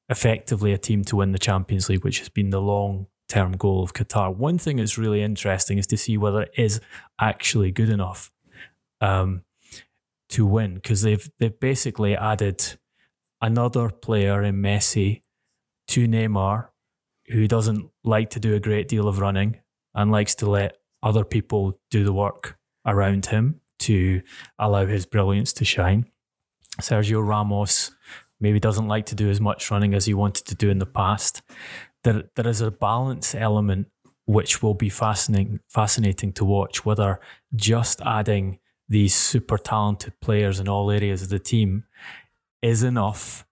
effectively 0.08 0.72
a 0.72 0.78
team 0.78 1.02
to 1.06 1.16
win 1.16 1.32
the 1.32 1.40
Champions 1.40 1.88
League, 1.88 2.04
which 2.04 2.20
has 2.20 2.28
been 2.28 2.50
the 2.50 2.60
long 2.60 3.08
term 3.28 3.56
goal 3.56 3.82
of 3.82 3.92
Qatar. 3.92 4.32
One 4.32 4.56
thing 4.56 4.76
that's 4.76 4.96
really 4.96 5.20
interesting 5.20 5.78
is 5.78 5.86
to 5.88 5.96
see 5.96 6.16
whether 6.16 6.42
it 6.42 6.52
is 6.56 6.80
actually 7.20 7.72
good 7.72 7.88
enough. 7.88 8.30
Um, 9.00 9.42
to 10.30 10.46
win 10.46 10.74
because 10.74 11.02
they've 11.02 11.30
they've 11.38 11.58
basically 11.58 12.16
added 12.16 12.78
another 13.40 13.90
player 13.90 14.42
in 14.42 14.56
Messi 14.56 15.22
to 15.88 16.06
Neymar, 16.06 16.68
who 17.28 17.48
doesn't 17.48 17.90
like 18.04 18.30
to 18.30 18.40
do 18.40 18.54
a 18.54 18.60
great 18.60 18.88
deal 18.88 19.08
of 19.08 19.20
running 19.20 19.60
and 19.94 20.10
likes 20.10 20.34
to 20.36 20.50
let 20.50 20.76
other 21.02 21.24
people 21.24 21.78
do 21.90 22.04
the 22.04 22.12
work 22.12 22.58
around 22.86 23.26
him 23.26 23.60
to 23.78 24.22
allow 24.58 24.86
his 24.86 25.06
brilliance 25.06 25.52
to 25.54 25.64
shine. 25.64 26.06
Sergio 26.80 27.26
Ramos 27.26 27.92
maybe 28.40 28.60
doesn't 28.60 28.88
like 28.88 29.06
to 29.06 29.14
do 29.14 29.30
as 29.30 29.40
much 29.40 29.70
running 29.70 29.94
as 29.94 30.06
he 30.06 30.14
wanted 30.14 30.46
to 30.46 30.54
do 30.54 30.70
in 30.70 30.78
the 30.78 30.86
past. 30.86 31.42
There, 32.04 32.24
there 32.36 32.46
is 32.46 32.60
a 32.60 32.70
balance 32.70 33.34
element 33.34 33.88
which 34.26 34.62
will 34.62 34.74
be 34.74 34.88
fascinating, 34.88 35.60
fascinating 35.68 36.32
to 36.34 36.44
watch. 36.44 36.84
Whether 36.84 37.18
just 37.56 38.00
adding 38.02 38.58
these 38.88 39.14
super 39.14 39.58
talented 39.58 40.18
players 40.20 40.60
in 40.60 40.68
all 40.68 40.90
areas 40.90 41.22
of 41.22 41.28
the 41.28 41.38
team 41.38 41.84
is 42.62 42.82
enough 42.82 43.46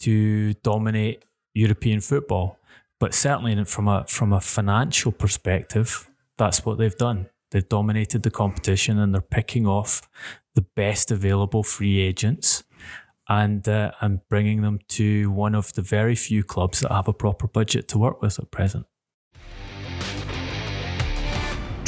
to 0.00 0.54
dominate 0.54 1.24
European 1.54 2.00
football. 2.00 2.58
But 3.00 3.14
certainly 3.14 3.62
from 3.64 3.86
a 3.86 4.04
from 4.08 4.32
a 4.32 4.40
financial 4.40 5.12
perspective, 5.12 6.10
that's 6.36 6.64
what 6.64 6.78
they've 6.78 6.96
done. 6.96 7.28
They've 7.50 7.68
dominated 7.68 8.22
the 8.22 8.30
competition 8.30 8.98
and 8.98 9.14
they're 9.14 9.20
picking 9.20 9.66
off 9.66 10.08
the 10.54 10.62
best 10.62 11.10
available 11.10 11.62
free 11.62 12.00
agents 12.00 12.64
and 13.28 13.68
uh, 13.68 13.92
and 14.00 14.20
bringing 14.28 14.62
them 14.62 14.80
to 14.88 15.30
one 15.30 15.54
of 15.54 15.72
the 15.74 15.82
very 15.82 16.16
few 16.16 16.42
clubs 16.42 16.80
that 16.80 16.90
have 16.90 17.08
a 17.08 17.12
proper 17.12 17.46
budget 17.46 17.86
to 17.88 17.98
work 17.98 18.20
with 18.20 18.38
at 18.38 18.50
present 18.50 18.86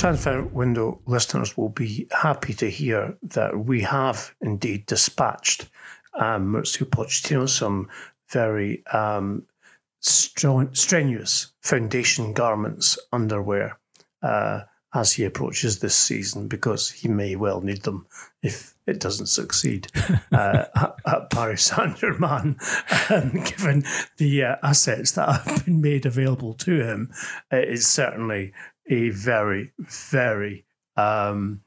transfer 0.00 0.42
window 0.44 0.98
listeners 1.04 1.58
will 1.58 1.68
be 1.68 2.08
happy 2.10 2.54
to 2.54 2.70
hear 2.70 3.14
that 3.22 3.66
we 3.66 3.82
have 3.82 4.34
indeed 4.40 4.86
dispatched 4.86 5.68
um, 6.14 6.54
Pochettino 6.54 7.46
some 7.46 7.86
very 8.30 8.82
um, 8.94 9.42
strenuous 10.00 11.52
foundation 11.60 12.32
garments 12.32 12.98
underwear 13.12 13.78
uh, 14.22 14.60
as 14.94 15.12
he 15.12 15.24
approaches 15.24 15.80
this 15.80 15.96
season 15.96 16.48
because 16.48 16.90
he 16.90 17.06
may 17.06 17.36
well 17.36 17.60
need 17.60 17.82
them 17.82 18.06
if 18.42 18.74
it 18.86 19.00
doesn't 19.00 19.26
succeed 19.26 19.86
uh, 20.32 20.64
at, 20.74 20.94
at, 21.06 21.30
Paris 21.30 21.64
Saint 21.64 21.98
Germain, 21.98 22.56
um, 23.10 23.30
given 23.44 23.84
the 24.16 24.44
uh, 24.44 24.56
assets 24.62 25.12
that 25.12 25.42
have 25.42 25.66
been 25.66 25.82
made 25.82 26.06
available 26.06 26.54
to 26.54 26.80
him. 26.80 27.12
It 27.52 27.68
is 27.68 27.86
certainly 27.86 28.54
a 28.90 29.10
very, 29.10 29.72
very 29.78 30.66
um, 30.96 31.62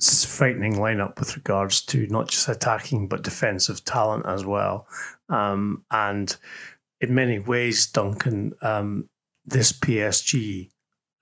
frightening 0.00 0.74
lineup 0.74 1.18
with 1.18 1.36
regards 1.36 1.82
to 1.82 2.06
not 2.08 2.28
just 2.28 2.48
attacking 2.48 3.06
but 3.06 3.22
defensive 3.22 3.84
talent 3.84 4.24
as 4.26 4.44
well. 4.44 4.86
Um, 5.28 5.84
and 5.90 6.34
in 7.00 7.14
many 7.14 7.38
ways, 7.38 7.86
Duncan, 7.86 8.54
um, 8.62 9.08
this 9.44 9.72
PSG 9.72 10.70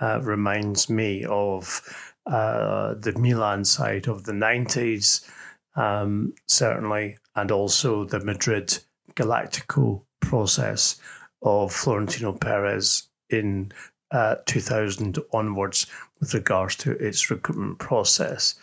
uh, 0.00 0.20
reminds 0.22 0.88
me 0.88 1.24
of 1.24 1.82
uh, 2.26 2.94
the 2.94 3.12
Milan 3.18 3.64
side 3.64 4.08
of 4.08 4.24
the 4.24 4.32
90s, 4.32 5.28
um, 5.74 6.34
certainly, 6.46 7.18
and 7.34 7.50
also 7.50 8.04
the 8.04 8.20
Madrid 8.20 8.78
Galactico 9.14 10.02
process 10.20 11.00
of 11.42 11.72
Florentino 11.72 12.32
Perez 12.32 13.08
in 13.30 13.72
uh, 14.10 14.36
2000 14.46 15.18
onwards 15.32 15.86
with 16.20 16.34
regards 16.34 16.76
to 16.76 16.92
its 16.92 17.30
recruitment 17.30 17.78
process. 17.78 18.54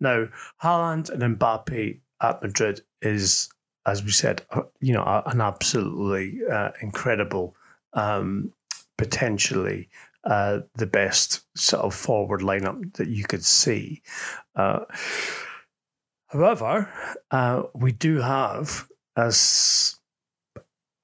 Now, 0.00 0.26
Haaland 0.62 1.10
and 1.10 1.38
Mbappe 1.38 1.98
at 2.22 2.42
Madrid 2.42 2.82
is, 3.02 3.48
as 3.86 4.02
we 4.04 4.10
said, 4.10 4.42
you 4.80 4.92
know, 4.92 5.22
an 5.26 5.40
absolutely 5.40 6.40
uh, 6.50 6.70
incredible, 6.80 7.56
um, 7.94 8.52
potentially 8.98 9.88
uh, 10.24 10.60
the 10.76 10.86
best 10.86 11.46
sort 11.56 11.82
of 11.82 11.94
forward 11.94 12.40
lineup 12.40 12.92
that 12.94 13.08
you 13.08 13.24
could 13.24 13.44
see. 13.44 14.02
Uh, 14.54 14.80
however, 16.28 16.92
uh, 17.30 17.62
we 17.74 17.92
do 17.92 18.20
have 18.20 18.86
as 19.16 19.96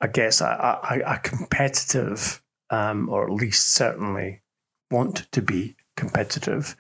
I 0.00 0.09
guess 0.09 0.41
a, 0.41 0.45
a, 0.45 1.15
a 1.15 1.19
competitive, 1.19 2.43
um, 2.70 3.08
or 3.08 3.25
at 3.25 3.32
least 3.32 3.68
certainly 3.68 4.42
want 4.90 5.30
to 5.32 5.42
be 5.42 5.76
competitive 5.96 6.76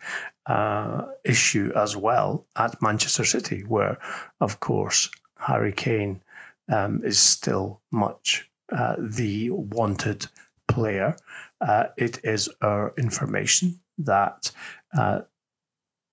uh, 0.46 1.06
issue 1.24 1.72
as 1.74 1.96
well 1.96 2.46
at 2.56 2.80
Manchester 2.80 3.24
City, 3.24 3.62
where, 3.62 3.98
of 4.40 4.60
course, 4.60 5.10
Harry 5.38 5.72
Kane 5.72 6.20
um, 6.68 7.02
is 7.04 7.18
still 7.18 7.80
much 7.90 8.48
uh, 8.72 8.96
the 8.98 9.50
wanted 9.50 10.26
player. 10.68 11.16
Uh, 11.60 11.86
it 11.96 12.20
is 12.24 12.48
our 12.60 12.92
information 12.98 13.80
that 13.98 14.50
uh, 14.96 15.20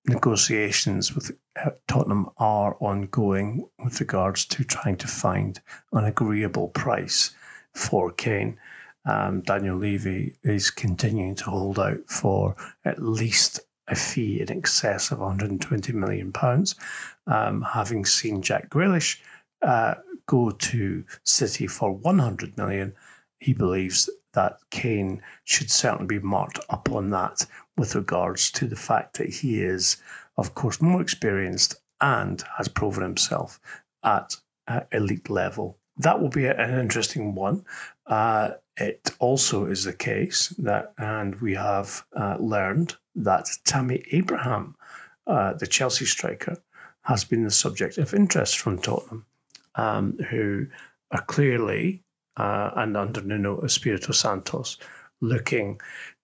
negotiations 0.06 1.14
with 1.14 1.32
uh, 1.64 1.70
Tottenham 1.86 2.28
are 2.38 2.76
ongoing 2.80 3.68
with 3.82 4.00
regards 4.00 4.44
to 4.46 4.64
trying 4.64 4.96
to 4.96 5.06
find 5.06 5.60
an 5.92 6.04
agreeable 6.04 6.68
price 6.68 7.34
for 7.74 8.10
Kane. 8.10 8.58
Um, 9.04 9.42
Daniel 9.42 9.76
Levy 9.76 10.36
is 10.42 10.70
continuing 10.70 11.34
to 11.36 11.44
hold 11.44 11.78
out 11.78 12.08
for 12.08 12.56
at 12.84 13.02
least 13.02 13.60
a 13.88 13.94
fee 13.94 14.40
in 14.40 14.50
excess 14.50 15.10
of 15.10 15.18
120 15.18 15.92
million 15.92 16.32
pounds. 16.32 16.74
Um, 17.26 17.62
having 17.62 18.04
seen 18.04 18.42
Jack 18.42 18.70
Grealish 18.70 19.20
uh, 19.62 19.94
go 20.26 20.50
to 20.50 21.04
City 21.24 21.66
for 21.66 21.92
100 21.92 22.56
million, 22.56 22.94
he 23.40 23.52
believes 23.52 24.08
that 24.32 24.58
Kane 24.70 25.22
should 25.44 25.70
certainly 25.70 26.18
be 26.18 26.24
marked 26.24 26.58
up 26.70 26.90
on 26.90 27.10
that 27.10 27.46
with 27.76 27.94
regards 27.94 28.50
to 28.52 28.66
the 28.66 28.76
fact 28.76 29.18
that 29.18 29.28
he 29.28 29.62
is, 29.62 29.98
of 30.36 30.54
course, 30.54 30.80
more 30.80 31.00
experienced 31.00 31.76
and 32.00 32.42
has 32.56 32.68
proven 32.68 33.02
himself 33.02 33.60
at 34.02 34.36
uh, 34.66 34.80
elite 34.92 35.30
level. 35.30 35.78
That 35.96 36.20
will 36.20 36.30
be 36.30 36.46
an 36.46 36.78
interesting 36.78 37.34
one. 37.34 37.64
Uh, 38.06 38.52
it 38.76 39.10
also 39.18 39.66
is 39.66 39.84
the 39.84 39.92
case 39.92 40.48
that, 40.58 40.92
and 40.98 41.40
we 41.40 41.54
have 41.54 42.04
uh, 42.16 42.36
learned 42.40 42.96
that 43.14 43.48
Tammy 43.64 44.04
Abraham, 44.10 44.74
uh, 45.26 45.54
the 45.54 45.66
Chelsea 45.66 46.04
striker, 46.04 46.56
has 47.02 47.24
been 47.24 47.44
the 47.44 47.50
subject 47.50 47.98
of 47.98 48.14
interest 48.14 48.58
from 48.58 48.78
Tottenham, 48.78 49.26
um, 49.76 50.18
who 50.30 50.66
are 51.10 51.22
clearly, 51.22 52.02
uh, 52.36 52.70
and 52.76 52.96
under 52.96 53.20
Nuno 53.20 53.60
Espirito 53.60 54.12
Santos, 54.12 54.78
looking 55.20 55.80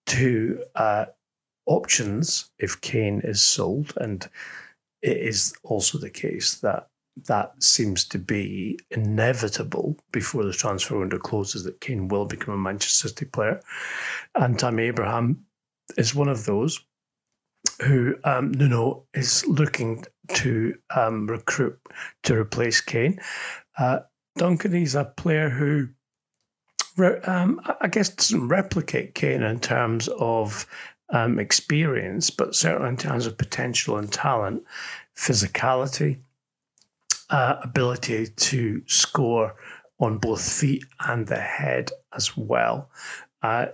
to 0.07 0.63
uh, 0.75 1.05
options 1.65 2.49
if 2.59 2.81
Kane 2.81 3.21
is 3.23 3.41
sold. 3.41 3.93
And 3.95 4.27
it 5.01 5.17
is 5.17 5.53
also 5.63 5.97
the 5.97 6.09
case 6.09 6.55
that 6.55 6.89
that 7.25 7.61
seems 7.61 8.05
to 8.05 8.17
be 8.17 8.79
inevitable 8.89 9.97
before 10.11 10.43
the 10.43 10.53
transfer 10.53 10.99
window 10.99 11.19
closes 11.19 11.63
that 11.63 11.81
Kane 11.81 12.07
will 12.07 12.25
become 12.25 12.53
a 12.53 12.57
Manchester 12.57 13.09
City 13.09 13.25
player. 13.25 13.61
And 14.35 14.57
Tammy 14.57 14.83
Abraham 14.83 15.45
is 15.97 16.15
one 16.15 16.29
of 16.29 16.45
those 16.45 16.79
who 17.83 18.15
um, 18.23 18.51
Nuno 18.51 19.03
is 19.13 19.45
looking 19.47 20.05
to 20.35 20.75
um, 20.95 21.27
recruit 21.27 21.79
to 22.23 22.35
replace 22.35 22.81
Kane. 22.81 23.19
Uh, 23.77 23.99
Duncan 24.37 24.73
is 24.75 24.95
a 24.95 25.05
player 25.05 25.49
who, 25.49 25.89
um, 27.25 27.61
I 27.81 27.87
guess, 27.87 28.09
doesn't 28.09 28.47
replicate 28.47 29.15
Kane 29.15 29.43
in 29.43 29.59
terms 29.59 30.07
of 30.19 30.65
um, 31.09 31.39
experience, 31.39 32.29
but 32.29 32.55
certainly 32.55 32.89
in 32.89 32.97
terms 32.97 33.25
of 33.25 33.37
potential 33.37 33.97
and 33.97 34.11
talent, 34.11 34.63
physicality, 35.17 36.19
uh, 37.31 37.55
ability 37.63 38.27
to 38.27 38.83
score 38.85 39.55
on 39.99 40.17
both 40.17 40.41
feet 40.41 40.83
and 41.07 41.27
the 41.27 41.39
head 41.39 41.91
as 42.15 42.35
well. 42.37 42.89
Uh, 43.41 43.67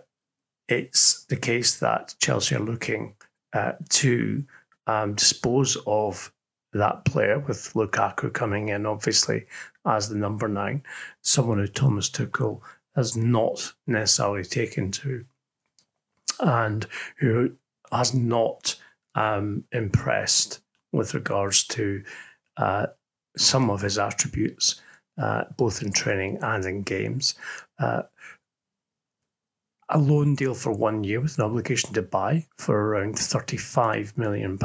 it's 0.68 1.26
the 1.26 1.36
case 1.36 1.80
that 1.80 2.16
Chelsea 2.20 2.56
are 2.56 2.60
looking 2.60 3.16
uh, 3.54 3.74
to 3.90 4.44
um, 4.86 5.16
dispose 5.16 5.78
of 5.88 6.32
that 6.74 7.06
player 7.06 7.40
with 7.40 7.74
Lukaku 7.74 8.32
coming 8.34 8.70
in, 8.70 8.86
obviously, 8.86 9.46
as 9.86 10.10
the 10.10 10.16
number 10.16 10.48
nine, 10.48 10.84
someone 11.22 11.58
who 11.58 11.68
Thomas 11.68 12.10
Tuchel 12.10 12.62
has 12.96 13.16
not 13.16 13.74
necessarily 13.88 14.44
taken 14.44 14.92
to 14.92 15.26
and 16.40 16.86
who 17.18 17.54
has 17.92 18.14
not 18.14 18.76
um, 19.16 19.64
impressed 19.72 20.60
with 20.92 21.14
regards 21.14 21.64
to 21.66 22.04
uh, 22.58 22.88
some 23.38 23.70
of 23.70 23.82
his 23.82 23.98
attributes, 23.98 24.82
uh, 25.18 25.46
both 25.56 25.82
in 25.82 25.92
training 25.92 26.40
and 26.42 26.66
in 26.66 26.84
games. 26.84 27.36
Uh, 27.80 28.04
a 29.90 29.98
loan 29.98 30.36
deal 30.36 30.54
for 30.54 30.74
one 30.74 31.04
year 31.04 31.22
with 31.22 31.38
an 31.38 31.46
obligation 31.46 31.94
to 31.94 32.02
buy 32.02 32.46
for 32.58 32.90
around 32.90 33.16
£35 33.16 34.18
million 34.18 34.60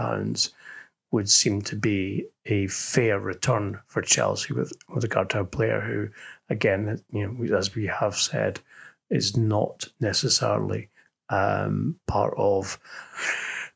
would 1.12 1.28
seem 1.28 1.62
to 1.62 1.76
be 1.76 2.26
a 2.46 2.66
fair 2.66 3.20
return 3.20 3.78
for 3.86 4.02
Chelsea 4.02 4.52
with, 4.52 4.72
with 4.88 5.04
regard 5.04 5.30
to 5.30 5.40
a 5.40 5.44
player 5.44 5.80
who, 5.80 6.08
again, 6.48 7.00
you 7.10 7.28
know, 7.28 7.56
as 7.56 7.74
we 7.74 7.86
have 7.86 8.16
said, 8.16 8.58
is 9.10 9.36
not 9.36 9.84
necessarily 10.00 10.88
um, 11.28 11.96
part 12.08 12.34
of 12.36 12.78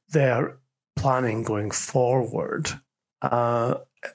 their 0.09 0.57
planning 0.97 1.43
going 1.43 1.71
forward. 1.71 2.71
Uh, 3.21 3.75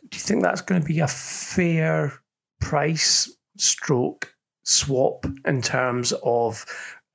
do 0.09 0.17
you 0.17 0.21
think 0.21 0.41
that's 0.41 0.61
going 0.61 0.81
to 0.81 0.87
be 0.87 0.99
a 0.99 1.07
fair 1.07 2.13
price 2.59 3.31
stroke 3.57 4.33
swap 4.63 5.25
in 5.45 5.61
terms 5.61 6.13
of 6.23 6.65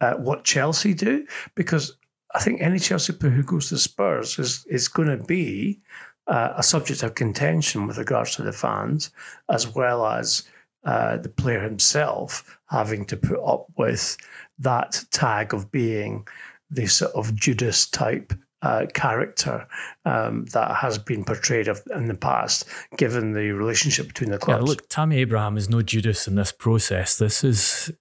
uh, 0.01 0.15
what 0.15 0.45
Chelsea 0.45 0.95
do? 0.95 1.27
Because 1.55 1.97
I 2.35 2.41
think 2.41 2.61
any 2.61 2.79
Chelsea 2.79 3.13
player 3.13 3.33
who 3.33 3.43
goes 3.43 3.69
to 3.69 3.79
Spurs 3.79 4.39
is 4.39 4.65
is 4.67 4.89
going 4.89 5.09
to 5.09 5.25
be 5.25 5.81
uh, 6.27 6.55
a 6.57 6.63
subject 6.63 7.03
of 7.03 7.15
contention 7.15 7.87
with 7.87 7.99
regards 7.99 8.35
to 8.37 8.43
the 8.43 8.53
fans, 8.53 9.11
as 9.49 9.75
well 9.75 10.07
as 10.07 10.43
uh, 10.85 11.17
the 11.17 11.29
player 11.29 11.61
himself 11.61 12.59
having 12.69 13.05
to 13.07 13.17
put 13.17 13.43
up 13.45 13.67
with 13.77 14.17
that 14.59 15.05
tag 15.11 15.55
of 15.55 15.71
being 15.71 16.27
the 16.71 16.87
sort 16.87 17.13
of 17.15 17.35
Judas 17.35 17.89
type 17.89 18.33
uh, 18.67 18.87
character 18.95 19.67
um, 20.05 20.45
that 20.47 20.75
has 20.75 20.99
been 20.99 21.25
portrayed 21.25 21.69
of, 21.69 21.81
in 21.95 22.07
the 22.07 22.15
past, 22.15 22.65
given 22.97 23.33
the 23.33 23.53
relationship 23.53 24.09
between 24.09 24.31
the 24.31 24.39
clubs. 24.39 24.61
Yeah, 24.61 24.69
look, 24.69 24.89
Tammy 24.89 25.19
Abraham 25.19 25.57
is 25.57 25.71
no 25.71 25.83
Judas 25.83 26.27
in 26.27 26.35
this 26.35 26.51
process. 26.51 27.17
This 27.19 27.45
is 27.45 27.93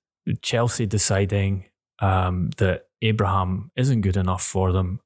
Chelsea 0.41 0.87
deciding 0.87 1.65
um, 1.99 2.49
that 2.57 2.87
Abraham 3.03 3.71
isn't 3.75 4.01
good 4.01 4.17
enough 4.17 4.43
for 4.43 4.71
them 4.71 5.01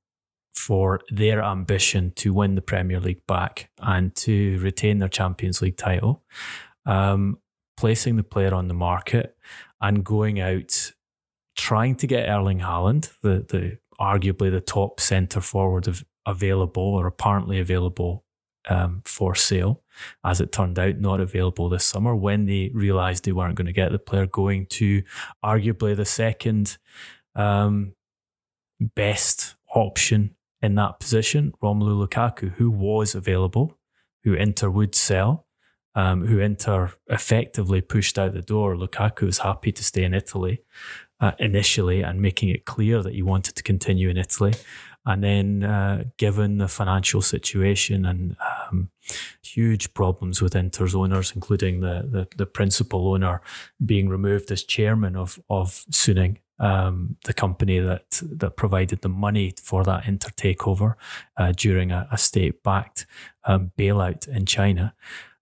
for 0.55 1.01
their 1.09 1.43
ambition 1.43 2.11
to 2.15 2.33
win 2.33 2.55
the 2.55 2.61
Premier 2.61 2.99
League 2.99 3.25
back 3.27 3.69
and 3.79 4.15
to 4.15 4.59
retain 4.59 4.99
their 4.99 5.09
Champions 5.09 5.61
League 5.61 5.77
title. 5.77 6.23
Um, 6.85 7.37
placing 7.75 8.15
the 8.15 8.23
player 8.23 8.53
on 8.53 8.67
the 8.67 8.73
market 8.73 9.37
and 9.79 10.03
going 10.03 10.39
out 10.39 10.91
trying 11.55 11.95
to 11.95 12.07
get 12.07 12.27
Erling 12.27 12.59
Haaland, 12.59 13.09
the, 13.21 13.45
the 13.47 13.77
arguably 13.99 14.51
the 14.51 14.61
top 14.61 14.99
centre 14.99 15.41
forward 15.41 15.87
of, 15.87 16.05
available 16.25 16.83
or 16.83 17.07
apparently 17.07 17.59
available 17.59 18.23
um, 18.69 19.01
for 19.05 19.35
sale. 19.35 19.81
As 20.23 20.39
it 20.39 20.51
turned 20.51 20.79
out, 20.79 20.97
not 20.97 21.19
available 21.19 21.69
this 21.69 21.85
summer 21.85 22.15
when 22.15 22.45
they 22.45 22.71
realised 22.73 23.25
they 23.25 23.31
weren't 23.31 23.55
going 23.55 23.67
to 23.67 23.73
get 23.73 23.91
the 23.91 23.99
player 23.99 24.25
going 24.25 24.65
to 24.67 25.03
arguably 25.43 25.95
the 25.95 26.05
second 26.05 26.77
um, 27.35 27.93
best 28.79 29.55
option 29.73 30.35
in 30.61 30.75
that 30.75 30.99
position, 30.99 31.53
Romelu 31.61 32.07
Lukaku, 32.07 32.51
who 32.53 32.69
was 32.69 33.15
available, 33.15 33.77
who 34.23 34.33
Inter 34.33 34.69
would 34.69 34.95
sell 34.95 35.47
um, 35.95 36.25
who 36.25 36.39
Inter 36.39 36.93
effectively 37.07 37.81
pushed 37.81 38.17
out 38.17 38.33
the 38.33 38.41
door. 38.41 38.75
Lukaku 38.75 39.23
was 39.23 39.39
happy 39.39 39.71
to 39.71 39.83
stay 39.83 40.03
in 40.03 40.13
Italy 40.13 40.63
uh, 41.19 41.31
initially 41.39 42.01
and 42.01 42.21
making 42.21 42.49
it 42.49 42.65
clear 42.65 43.01
that 43.03 43.13
he 43.13 43.21
wanted 43.21 43.55
to 43.55 43.63
continue 43.63 44.09
in 44.09 44.17
Italy. 44.17 44.53
And 45.05 45.23
then, 45.23 45.63
uh, 45.63 46.03
given 46.17 46.57
the 46.57 46.67
financial 46.67 47.21
situation 47.21 48.05
and 48.05 48.35
um, 48.39 48.89
huge 49.41 49.93
problems 49.93 50.41
with 50.41 50.55
Inter's 50.55 50.93
owners, 50.93 51.31
including 51.33 51.79
the, 51.79 52.07
the, 52.11 52.27
the 52.35 52.45
principal 52.45 53.13
owner 53.13 53.41
being 53.83 54.09
removed 54.09 54.51
as 54.51 54.63
chairman 54.63 55.15
of 55.15 55.39
of 55.49 55.85
Suning 55.89 56.37
um, 56.59 57.15
the 57.25 57.33
company 57.33 57.79
that 57.79 58.21
that 58.21 58.57
provided 58.57 59.01
the 59.01 59.09
money 59.09 59.53
for 59.61 59.83
that 59.83 60.07
Inter 60.07 60.29
takeover 60.29 60.95
uh, 61.37 61.53
during 61.55 61.91
a, 61.91 62.07
a 62.11 62.17
state-backed 62.17 63.05
um, 63.45 63.71
bailout 63.77 64.27
in 64.27 64.45
China, 64.45 64.93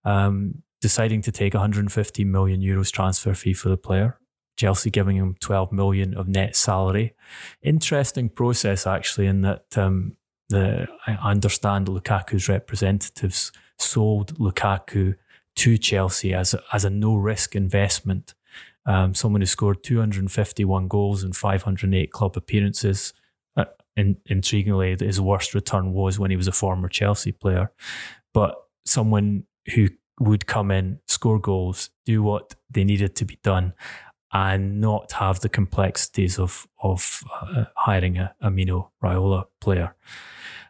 um, 0.06 0.64
deciding 0.80 1.22
to 1.24 1.32
take 1.32 1.54
150 1.54 2.24
million 2.24 2.62
euros 2.62 2.92
transfer 2.92 3.34
fee 3.34 3.54
for 3.54 3.70
the 3.70 3.78
player. 3.78 4.20
Chelsea 4.58 4.90
giving 4.90 5.16
him 5.16 5.36
12 5.40 5.72
million 5.72 6.14
of 6.16 6.28
net 6.28 6.56
salary. 6.56 7.14
Interesting 7.62 8.28
process 8.28 8.86
actually, 8.86 9.28
in 9.28 9.42
that 9.42 9.78
um, 9.78 10.18
the 10.50 10.88
I 11.06 11.14
understand 11.14 11.88
Lukaku's 11.88 12.50
representatives 12.50 13.52
sold 13.78 14.38
Lukaku 14.38 15.16
to 15.56 15.78
Chelsea 15.78 16.34
as 16.34 16.54
a, 16.54 16.62
as 16.74 16.86
a 16.86 16.90
no 16.90 17.16
risk 17.16 17.56
investment. 17.56 18.34
Um, 18.86 19.14
someone 19.14 19.42
who 19.42 19.46
scored 19.46 19.84
251 19.84 20.88
goals 20.88 21.24
and 21.24 21.36
508 21.36 22.12
club 22.12 22.38
appearances. 22.38 23.14
Uh, 23.56 23.66
in, 23.96 24.18
intriguingly, 24.30 25.00
his 25.00 25.20
worst 25.20 25.54
return 25.54 25.94
was 25.94 26.18
when 26.18 26.32
he 26.32 26.38
was 26.38 26.48
a 26.48 26.54
former 26.54 26.88
Chelsea 26.88 27.32
player. 27.32 27.72
But 28.34 28.56
someone 28.86 29.44
who 29.76 29.90
would 30.20 30.48
come 30.48 30.72
in, 30.72 31.00
score 31.08 31.40
goals, 31.40 31.90
do 32.06 32.24
what 32.24 32.56
they 32.70 32.84
needed 32.84 33.16
to 33.18 33.26
be 33.26 33.38
done, 33.44 33.74
and 34.34 34.82
not 34.82 35.12
have 35.14 35.40
the 35.40 35.50
complexities 35.50 36.38
of 36.40 36.68
of 36.82 37.24
uh, 37.42 37.66
hiring 37.76 38.18
a, 38.18 38.34
a 38.42 38.52
Mino 38.52 38.92
Raiola 39.04 39.46
player. 39.62 39.96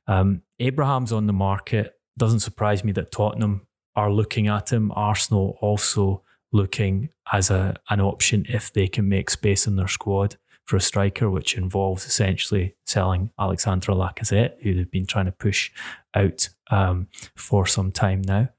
Um, 0.08 0.42
Abraham's 0.60 1.12
on 1.12 1.28
the 1.28 1.34
market. 1.34 1.94
Doesn't 2.18 2.40
surprise 2.40 2.84
me 2.84 2.92
that 2.94 3.12
Tottenham 3.12 3.68
are 3.96 4.12
looking 4.12 4.48
at 4.48 4.72
him. 4.72 4.92
Arsenal 4.96 5.58
also 5.62 6.24
looking 6.52 7.10
as 7.32 7.50
a 7.50 7.76
an 7.90 8.00
option 8.00 8.46
if 8.48 8.72
they 8.72 8.88
can 8.88 9.10
make 9.10 9.30
space 9.30 9.68
in 9.68 9.76
their 9.76 9.88
squad 9.88 10.38
for 10.66 10.76
a 10.76 10.82
striker, 10.82 11.30
which 11.30 11.58
involves 11.58 12.06
essentially 12.06 12.76
selling 12.86 13.32
Alexandre 13.40 13.94
Lacazette, 13.94 14.62
who 14.62 14.74
they've 14.74 14.92
been 14.92 15.06
trying 15.06 15.26
to 15.26 15.32
push 15.32 15.72
out 16.14 16.50
um, 16.70 17.08
for 17.36 17.66
some 17.66 17.92
time 17.92 18.22
now. 18.22 18.50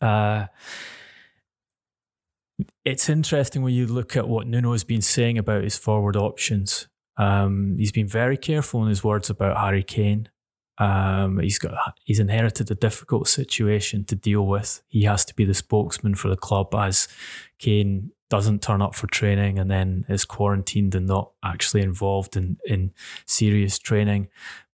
Uh, 0.00 0.46
it's 2.86 3.08
interesting 3.08 3.62
when 3.62 3.74
you 3.74 3.84
look 3.84 4.16
at 4.16 4.28
what 4.28 4.46
Nuno 4.46 4.70
has 4.70 4.84
been 4.84 5.02
saying 5.02 5.38
about 5.38 5.64
his 5.64 5.76
forward 5.76 6.14
options. 6.14 6.86
Um, 7.16 7.74
he's 7.76 7.90
been 7.90 8.06
very 8.06 8.36
careful 8.36 8.80
in 8.84 8.88
his 8.88 9.02
words 9.02 9.28
about 9.28 9.56
Harry 9.56 9.82
Kane. 9.82 10.28
Um, 10.78 11.40
he's 11.40 11.58
got 11.58 11.74
he's 12.04 12.20
inherited 12.20 12.70
a 12.70 12.76
difficult 12.76 13.26
situation 13.26 14.04
to 14.04 14.14
deal 14.14 14.46
with. 14.46 14.82
He 14.86 15.02
has 15.02 15.24
to 15.24 15.34
be 15.34 15.44
the 15.44 15.54
spokesman 15.54 16.14
for 16.14 16.28
the 16.28 16.36
club 16.36 16.74
as 16.76 17.08
Kane 17.58 18.12
doesn't 18.30 18.62
turn 18.62 18.80
up 18.80 18.94
for 18.94 19.08
training 19.08 19.58
and 19.58 19.68
then 19.68 20.04
is 20.08 20.24
quarantined 20.24 20.94
and 20.94 21.06
not 21.08 21.32
actually 21.44 21.82
involved 21.82 22.36
in 22.36 22.58
in 22.66 22.92
serious 23.24 23.80
training. 23.80 24.28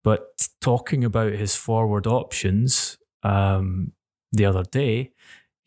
But 0.04 0.50
talking 0.60 1.06
about 1.06 1.32
his 1.32 1.56
forward 1.56 2.08
options 2.08 2.98
um, 3.24 3.94
the 4.34 4.46
other 4.46 4.64
day, 4.64 5.12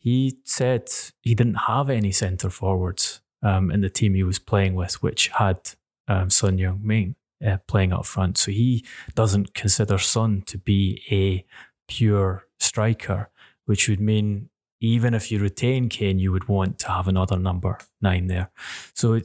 he 0.05 0.37
said 0.43 0.87
he 1.21 1.33
didn't 1.33 1.65
have 1.65 1.89
any 1.89 2.11
centre 2.11 2.51
forwards 2.51 3.21
um, 3.41 3.71
in 3.71 3.81
the 3.81 3.89
team 3.89 4.13
he 4.13 4.21
was 4.21 4.37
playing 4.37 4.75
with, 4.75 5.01
which 5.01 5.29
had 5.29 5.71
um, 6.07 6.29
Son 6.29 6.59
Heung-min 6.59 7.15
uh, 7.43 7.57
playing 7.67 7.91
up 7.91 8.05
front. 8.05 8.37
So 8.37 8.51
he 8.51 8.85
doesn't 9.15 9.55
consider 9.55 9.97
Son 9.97 10.43
to 10.45 10.59
be 10.59 11.01
a 11.09 11.43
pure 11.87 12.45
striker, 12.59 13.31
which 13.65 13.89
would 13.89 13.99
mean 13.99 14.49
even 14.79 15.15
if 15.15 15.31
you 15.31 15.39
retain 15.39 15.89
Kane, 15.89 16.19
you 16.19 16.31
would 16.31 16.47
want 16.47 16.77
to 16.79 16.89
have 16.89 17.07
another 17.07 17.39
number 17.39 17.79
nine 17.99 18.27
there. 18.27 18.51
So 18.93 19.21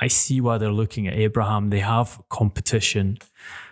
I 0.00 0.08
see 0.08 0.40
why 0.40 0.58
they're 0.58 0.72
looking 0.72 1.06
at 1.06 1.14
Abraham. 1.14 1.70
They 1.70 1.78
have 1.78 2.20
competition 2.28 3.18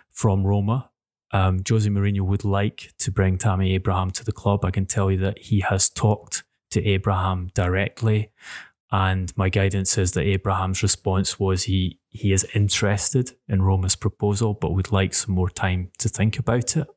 from 0.09 0.47
Roma. 0.47 0.91
Um, 1.31 1.61
Jose 1.67 1.89
Mourinho 1.89 2.21
would 2.21 2.45
like 2.45 2.93
to 2.99 3.11
bring 3.11 3.37
Tammy 3.37 3.73
Abraham 3.73 4.11
to 4.11 4.23
the 4.23 4.31
club. 4.31 4.63
I 4.63 4.71
can 4.71 4.85
tell 4.85 5.11
you 5.11 5.17
that 5.17 5.39
he 5.39 5.59
has 5.61 5.89
talked 5.89 6.43
to 6.71 6.85
Abraham 6.85 7.49
directly. 7.53 8.31
And 8.91 9.35
my 9.35 9.49
guidance 9.49 9.97
is 9.97 10.13
that 10.13 10.21
Abraham's 10.21 10.81
response 10.81 11.39
was 11.39 11.63
he 11.63 11.99
he 12.09 12.31
is 12.31 12.47
interested 12.55 13.33
in 13.47 13.61
Roma's 13.61 13.95
proposal, 13.95 14.53
but 14.53 14.71
would 14.71 14.91
like 14.91 15.13
some 15.13 15.35
more 15.35 15.49
time 15.49 15.91
to 15.99 16.09
think 16.09 16.39
about 16.39 16.77
it. 16.77 16.87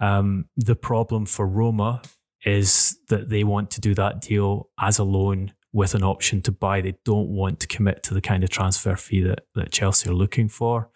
Um, 0.00 0.46
the 0.56 0.76
problem 0.76 1.26
for 1.26 1.46
Roma 1.46 2.02
is 2.44 2.98
that 3.08 3.28
they 3.28 3.42
want 3.42 3.70
to 3.72 3.80
do 3.80 3.94
that 3.94 4.20
deal 4.20 4.70
as 4.78 4.98
a 4.98 5.04
loan 5.04 5.52
with 5.72 5.94
an 5.94 6.04
option 6.04 6.40
to 6.42 6.52
buy. 6.52 6.80
They 6.80 6.96
don't 7.04 7.28
want 7.28 7.58
to 7.60 7.66
commit 7.66 8.02
to 8.04 8.14
the 8.14 8.20
kind 8.20 8.44
of 8.44 8.50
transfer 8.50 8.96
fee 8.96 9.22
that, 9.22 9.46
that 9.54 9.72
Chelsea 9.72 10.08
are 10.08 10.14
looking 10.14 10.48
for 10.48 10.90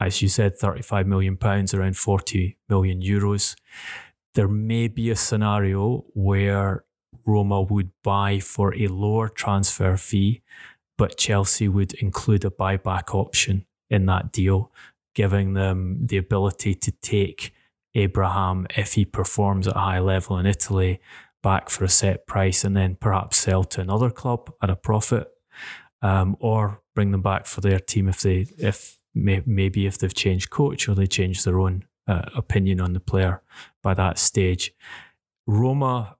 as 0.00 0.22
you 0.22 0.28
said, 0.28 0.56
35 0.56 1.06
million 1.06 1.36
pounds, 1.36 1.74
around 1.74 1.96
40 1.96 2.56
million 2.68 3.00
euros. 3.00 3.56
There 4.34 4.48
may 4.48 4.88
be 4.88 5.10
a 5.10 5.16
scenario 5.16 6.04
where 6.14 6.84
Roma 7.26 7.62
would 7.62 7.90
buy 8.02 8.38
for 8.38 8.74
a 8.74 8.86
lower 8.88 9.28
transfer 9.28 9.96
fee, 9.96 10.42
but 10.96 11.16
Chelsea 11.16 11.68
would 11.68 11.94
include 11.94 12.44
a 12.44 12.50
buyback 12.50 13.14
option 13.14 13.66
in 13.90 14.06
that 14.06 14.32
deal, 14.32 14.72
giving 15.14 15.54
them 15.54 16.06
the 16.06 16.16
ability 16.16 16.74
to 16.74 16.90
take 16.90 17.52
Abraham 17.94 18.66
if 18.76 18.94
he 18.94 19.04
performs 19.04 19.66
at 19.66 19.76
a 19.76 19.80
high 19.80 19.98
level 19.98 20.38
in 20.38 20.46
Italy 20.46 21.00
back 21.42 21.70
for 21.70 21.84
a 21.84 21.88
set 21.88 22.26
price 22.26 22.64
and 22.64 22.76
then 22.76 22.96
perhaps 22.96 23.38
sell 23.38 23.64
to 23.64 23.80
another 23.80 24.10
club 24.10 24.52
at 24.62 24.70
a 24.70 24.76
profit. 24.76 25.28
Um, 26.00 26.36
or 26.38 26.80
bring 26.94 27.10
them 27.10 27.22
back 27.22 27.44
for 27.44 27.60
their 27.60 27.80
team 27.80 28.08
if 28.08 28.20
they 28.20 28.46
if 28.56 28.97
may, 29.14 29.42
maybe 29.46 29.86
if 29.86 29.98
they've 29.98 30.14
changed 30.14 30.50
coach 30.50 30.88
or 30.88 30.94
they 30.94 31.06
change 31.06 31.44
their 31.44 31.60
own 31.60 31.84
uh, 32.06 32.22
opinion 32.34 32.80
on 32.80 32.92
the 32.92 33.00
player 33.00 33.42
by 33.82 33.94
that 33.94 34.18
stage. 34.18 34.72
Roma, 35.46 36.16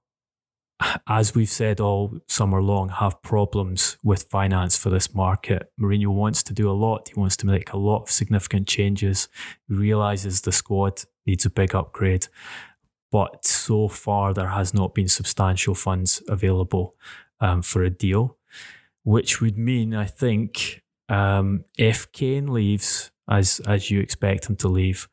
as 1.07 1.35
we've 1.35 1.49
said 1.49 1.79
all 1.79 2.19
summer 2.27 2.61
long, 2.61 2.89
have 2.89 3.21
problems 3.21 3.97
with 4.03 4.23
finance 4.23 4.77
for 4.77 4.89
this 4.89 5.13
market. 5.13 5.71
Mourinho 5.79 6.07
wants 6.07 6.43
to 6.43 6.53
do 6.53 6.69
a 6.69 6.73
lot. 6.73 7.09
He 7.09 7.19
wants 7.19 7.37
to 7.37 7.45
make 7.45 7.73
a 7.73 7.77
lot 7.77 8.03
of 8.03 8.11
significant 8.11 8.67
changes. 8.67 9.27
He 9.67 9.73
realizes 9.75 10.41
the 10.41 10.51
squad 10.51 11.03
needs 11.25 11.45
a 11.45 11.49
big 11.49 11.75
upgrade. 11.75 12.27
But 13.11 13.45
so 13.45 13.87
far, 13.87 14.33
there 14.33 14.49
has 14.49 14.73
not 14.73 14.93
been 14.93 15.07
substantial 15.07 15.73
funds 15.73 16.21
available 16.27 16.95
um, 17.39 17.61
for 17.61 17.83
a 17.83 17.89
deal, 17.89 18.37
which 19.03 19.41
would 19.41 19.57
mean, 19.57 19.95
I 19.95 20.05
think, 20.05 20.83
um, 21.09 21.65
if 21.77 22.11
Kane 22.11 22.47
leaves, 22.47 23.11
as 23.29 23.59
as 23.67 23.91
you 23.91 23.99
expect 23.99 24.49
him 24.49 24.55
to 24.57 24.67
leave, 24.67 25.07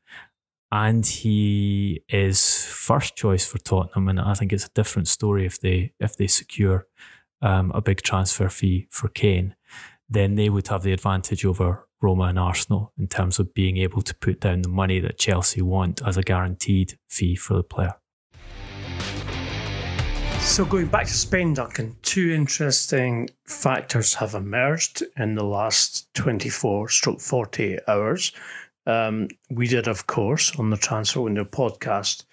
and 0.70 1.06
he 1.06 2.02
is 2.08 2.64
first 2.64 3.16
choice 3.16 3.46
for 3.46 3.58
Tottenham, 3.58 4.08
and 4.08 4.20
I 4.20 4.34
think 4.34 4.52
it's 4.52 4.66
a 4.66 4.74
different 4.74 5.08
story 5.08 5.46
if 5.46 5.60
they 5.60 5.92
if 6.00 6.16
they 6.16 6.26
secure 6.26 6.86
um, 7.42 7.72
a 7.74 7.80
big 7.80 8.02
transfer 8.02 8.48
fee 8.48 8.88
for 8.90 9.08
Kane, 9.08 9.54
then 10.08 10.34
they 10.34 10.48
would 10.48 10.68
have 10.68 10.82
the 10.82 10.92
advantage 10.92 11.44
over 11.44 11.86
Roma 12.00 12.24
and 12.24 12.38
Arsenal 12.38 12.92
in 12.98 13.08
terms 13.08 13.38
of 13.38 13.54
being 13.54 13.78
able 13.78 14.02
to 14.02 14.14
put 14.14 14.40
down 14.40 14.62
the 14.62 14.68
money 14.68 15.00
that 15.00 15.18
Chelsea 15.18 15.62
want 15.62 16.02
as 16.06 16.16
a 16.16 16.22
guaranteed 16.22 16.98
fee 17.08 17.36
for 17.36 17.54
the 17.54 17.62
player. 17.62 17.94
So, 20.46 20.64
going 20.64 20.86
back 20.86 21.06
to 21.06 21.12
Spain, 21.12 21.52
Duncan, 21.52 21.96
two 22.00 22.30
interesting 22.30 23.28
factors 23.44 24.14
have 24.14 24.32
emerged 24.34 25.02
in 25.18 25.34
the 25.34 25.44
last 25.44 26.08
24 26.14 26.88
stroke 26.88 27.20
48 27.20 27.80
hours. 27.86 28.32
Um, 28.86 29.28
we 29.50 29.68
did, 29.68 29.86
of 29.86 30.06
course, 30.06 30.56
on 30.58 30.70
the 30.70 30.78
Transfer 30.78 31.20
Window 31.20 31.44
podcast 31.44 32.24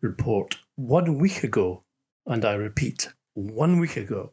report 0.00 0.56
one 0.76 1.18
week 1.18 1.44
ago, 1.44 1.82
and 2.24 2.46
I 2.46 2.54
repeat, 2.54 3.08
one 3.34 3.78
week 3.78 3.98
ago, 3.98 4.32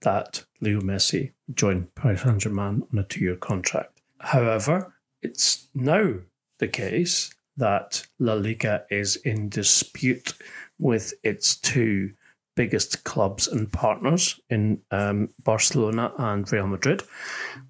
that 0.00 0.44
Leo 0.60 0.80
Messi 0.80 1.32
joined 1.52 1.94
Paris 1.94 2.22
Saint 2.22 2.40
Germain 2.40 2.82
on 2.92 2.98
a 2.98 3.04
two 3.04 3.20
year 3.20 3.36
contract. 3.36 4.00
However, 4.18 4.94
it's 5.22 5.68
now 5.74 6.14
the 6.58 6.68
case 6.68 7.30
that 7.56 8.04
La 8.18 8.34
Liga 8.34 8.84
is 8.90 9.14
in 9.16 9.48
dispute 9.48 10.34
with 10.78 11.14
its 11.22 11.54
two 11.56 12.14
biggest 12.54 13.04
clubs 13.04 13.48
and 13.48 13.72
partners 13.72 14.40
in 14.48 14.80
um, 14.90 15.28
Barcelona 15.42 16.12
and 16.18 16.50
Real 16.52 16.66
Madrid 16.66 17.02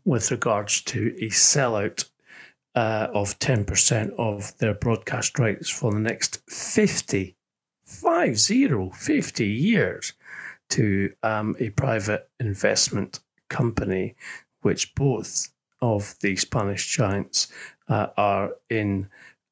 with 0.05 0.31
regards 0.31 0.83
to 0.83 1.15
a 1.19 1.29
sellout 1.29 2.09
uh, 2.75 3.09
of 3.15 3.39
10% 3.39 4.11
of 4.19 4.57
their 4.59 4.75
broadcast 4.75 5.39
rights 5.39 5.71
for 5.71 5.93
the 5.93 6.01
next 6.01 6.43
50, 6.51 7.37
50, 7.87 8.91
50 8.93 9.47
years 9.47 10.13
to 10.71 11.13
um, 11.23 11.55
a 11.61 11.71
private 11.71 12.29
investment 12.41 13.21
company, 13.49 14.17
which 14.63 14.95
both 14.95 15.49
of 15.81 16.17
the 16.21 16.35
Spanish 16.37 16.97
giants 16.97 17.49
uh, 17.89 18.09
are 18.17 18.53
in 18.71 19.09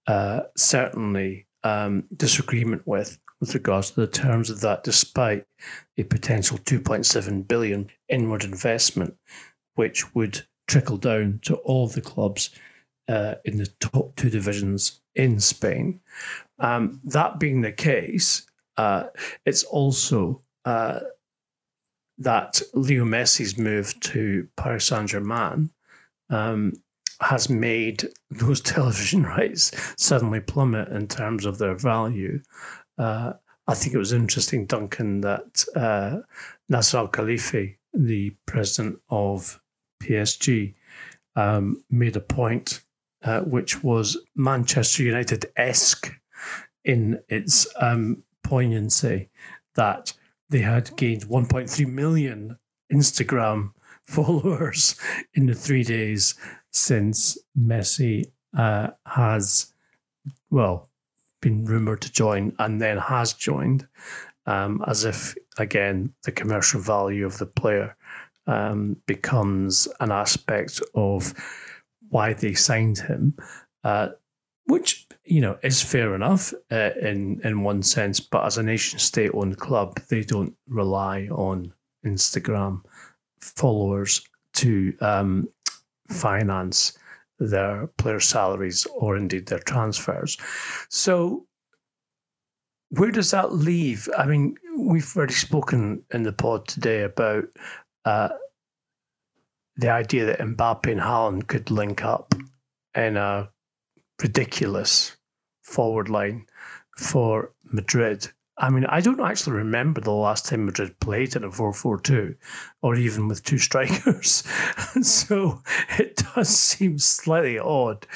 uh, 0.07 0.41
certainly 0.57 1.47
um, 1.63 2.05
disagreement 2.17 2.87
with 2.87 3.19
with 3.43 3.55
regards 3.55 3.91
to 3.91 4.01
the 4.01 4.07
terms 4.07 4.51
of 4.51 4.61
that, 4.61 4.85
despite 4.85 5.45
a 5.99 6.05
potential 6.05 6.59
2.7 6.59 7.49
billion 7.49 7.91
inward 8.09 8.45
investment, 8.45 9.17
which 9.75 10.15
would 10.15 10.47
trickle 10.69 10.97
down 10.97 11.41
to 11.43 11.57
all 11.57 11.89
the 11.89 12.01
clubs 12.01 12.51
uh, 13.09 13.35
in 13.45 13.57
the 13.57 13.67
top 13.81 14.15
two 14.15 14.31
divisions 14.31 15.01
in 15.17 15.41
Spain. 15.41 15.99
Um, 16.61 17.01
that 17.03 17.41
being 17.41 17.63
the 17.63 17.73
case, 17.73 18.47
uh, 18.77 19.07
it's 19.45 19.65
also 19.65 20.41
uh, 20.65 21.01
that 22.19 22.63
Leo 22.75 23.05
Messi's 23.05 23.59
move 23.59 23.99
to 23.99 24.47
Paris 24.57 24.87
Saint 24.87 25.11
Germain 25.11 25.71
um, 26.31 26.75
has 27.21 27.51
made 27.51 28.05
those 28.31 28.61
television 28.61 29.25
rights 29.25 29.73
suddenly 29.97 30.39
plummet 30.39 30.91
in 30.91 31.09
terms 31.09 31.45
of 31.45 31.59
their 31.59 31.75
value. 31.75 32.41
Uh, 32.99 33.35
I 33.67 33.75
think 33.75 33.95
it 33.95 33.99
was 33.99 34.13
interesting, 34.13 34.67
Duncan, 34.67 35.21
that 35.21 35.65
uh, 35.77 36.19
Nasser 36.69 36.99
Al 36.99 37.09
Khelaifi, 37.09 37.77
the 37.95 38.35
president 38.47 39.01
of 39.09 39.61
PSG, 40.03 40.75
um, 41.37 41.83
made 41.91 42.17
a 42.17 42.21
point 42.21 42.83
uh, 43.25 43.41
which 43.41 43.83
was 43.83 44.17
Manchester 44.35 45.05
United 45.05 45.47
esque 45.57 46.13
in 46.85 47.21
its 47.29 47.67
um, 47.81 48.23
poignancy 48.43 49.29
that 49.75 50.13
they 50.51 50.59
had 50.61 50.95
gained 50.97 51.23
1.3 51.27 51.87
million 51.87 52.59
Instagram 52.93 53.73
followers 54.03 54.97
in 55.35 55.47
the 55.47 55.55
three 55.55 55.85
days 55.85 56.35
since 56.71 57.39
Messi 57.59 58.31
uh, 58.57 58.89
has, 59.07 59.73
well, 60.51 60.91
been 61.43 61.67
rumored 61.67 62.01
to 62.01 62.11
join 62.11 62.55
and 62.59 62.81
then 62.81 62.97
has 62.97 63.35
joined, 63.35 63.87
um, 64.47 64.83
as 64.87 65.05
if, 65.05 65.35
again, 65.59 66.15
the 66.23 66.33
commercial 66.33 66.81
value 66.81 67.27
of 67.27 67.37
the 67.37 67.47
player 67.47 67.95
um, 68.47 68.97
becomes 69.07 69.87
an 70.01 70.11
aspect 70.11 70.81
of 70.95 71.35
why 72.09 72.33
they 72.33 72.55
signed 72.55 72.99
him, 72.99 73.35
uh, 73.85 74.09
which 74.67 75.07
you 75.25 75.41
know 75.41 75.59
is 75.63 75.83
fair 75.83 76.15
enough 76.15 76.53
uh, 76.71 76.91
in 77.01 77.41
in 77.45 77.63
one 77.63 77.83
sense. 77.83 78.21
But 78.21 78.45
as 78.45 78.59
a 78.59 78.63
nation 78.63 78.99
state 78.99 79.31
owned 79.35 79.59
club, 79.59 80.01
they 80.09 80.23
don't 80.23 80.55
rely 80.69 81.29
on 81.29 81.73
Instagram 82.05 82.83
followers 83.41 84.23
to 84.55 84.95
um, 85.01 85.49
finance 86.09 86.99
their 87.51 87.89
player 87.99 88.21
salaries 88.21 88.87
or 88.95 89.17
indeed 89.17 89.47
their 89.47 89.59
transfers. 89.59 90.37
So, 90.89 91.47
where 92.91 93.11
does 93.11 93.31
that 93.31 93.53
leave? 93.53 94.09
I 94.17 94.27
mean, 94.27 94.57
we've 94.77 95.17
already 95.17 95.35
spoken 95.35 96.05
in 96.13 96.23
the 96.25 96.33
pod 96.33 96.69
today 96.69 97.03
about 97.03 97.45
uh, 98.05 98.31
the 99.77 99.91
idea 99.91 100.27
that 100.27 100.41
Mbappe 100.41 100.91
and 100.91 101.01
Haaland 101.01 101.47
could 101.47 101.71
link 101.71 102.05
up 102.05 102.35
in 102.95 103.17
a 103.17 103.51
ridiculous 104.21 105.17
forward 105.63 106.09
line 106.09 106.47
for 106.97 107.53
Madrid. 107.65 108.29
I 108.63 108.71
mean, 108.71 108.87
I 108.87 109.01
don't 109.01 109.21
actually 109.21 109.57
remember 109.57 110.01
the 110.01 110.13
last 110.13 110.47
time 110.47 110.65
Madrid 110.65 110.99
played 111.01 111.35
in 111.35 111.43
a 111.43 111.51
4 111.51 111.73
4 111.73 112.01
2 112.01 112.35
or 112.81 112.95
even 112.95 113.27
with 113.27 113.43
two 113.43 113.59
strikers. 113.69 114.45
so 115.03 115.61
it 115.99 116.23
does 116.35 116.49
seem 116.49 116.99
slightly 116.99 117.59
odd, 117.59 118.07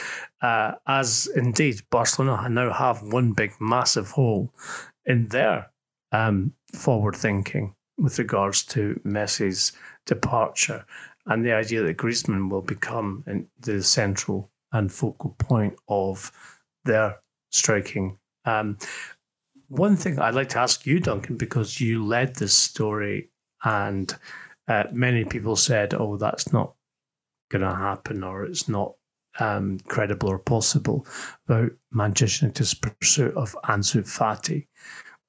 uh, 0.41 0.75
as 0.87 1.29
indeed 1.35 1.83
Barcelona 1.91 2.49
now 2.49 2.73
have 2.73 3.03
one 3.03 3.33
big 3.33 3.55
massive 3.61 4.13
hole 4.13 4.55
in 5.05 5.29
their 5.29 5.73
um, 6.13 6.53
forward 6.73 7.17
thinking 7.17 7.75
with 7.99 8.19
regards 8.19 8.63
to 8.65 9.01
Messi's 9.05 9.73
departure 10.05 10.87
and 11.27 11.45
the 11.45 11.53
idea 11.53 11.83
that 11.83 11.97
Griezmann 11.97 12.51
will 12.51 12.63
become 12.63 13.25
the 13.59 13.83
central 13.83 14.51
and 14.71 14.93
focal 14.93 15.35
point 15.39 15.75
of 15.89 16.31
their 16.85 17.19
striking. 17.51 18.19
Um, 18.45 18.79
one 19.69 19.97
thing 19.97 20.19
I'd 20.19 20.35
like 20.35 20.51
to 20.51 20.59
ask 20.59 20.87
you, 20.87 21.01
Duncan, 21.01 21.37
because 21.37 21.81
you 21.81 22.05
led 22.05 22.37
this 22.37 22.55
story, 22.55 23.31
and 23.65 24.15
uh, 24.69 24.85
many 24.93 25.25
people 25.25 25.57
said, 25.57 25.95
"Oh, 25.95 26.17
that's 26.17 26.53
not 26.53 26.75
going 27.51 27.63
to 27.63 27.75
happen," 27.75 28.23
or 28.23 28.45
"It's 28.45 28.69
not 28.69 28.95
um, 29.39 29.79
credible 29.87 30.29
or 30.29 30.39
possible," 30.39 31.07
about 31.49 31.73
Manchester 31.93 32.47
United's 32.47 32.75
pursuit 32.75 33.35
of 33.35 33.57
Ansu 33.65 34.03
Fati, 34.03 34.67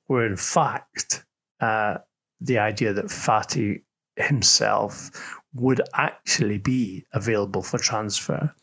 where 0.07 0.25
in 0.25 0.37
fact 0.37 1.25
uh, 1.59 1.97
the 2.39 2.59
idea 2.59 2.93
that 2.93 3.05
Fati 3.05 3.83
himself 4.15 5.11
would 5.53 5.81
actually 5.95 6.57
be 6.57 7.05
available 7.13 7.61
for 7.61 7.79
transfer 7.79 8.53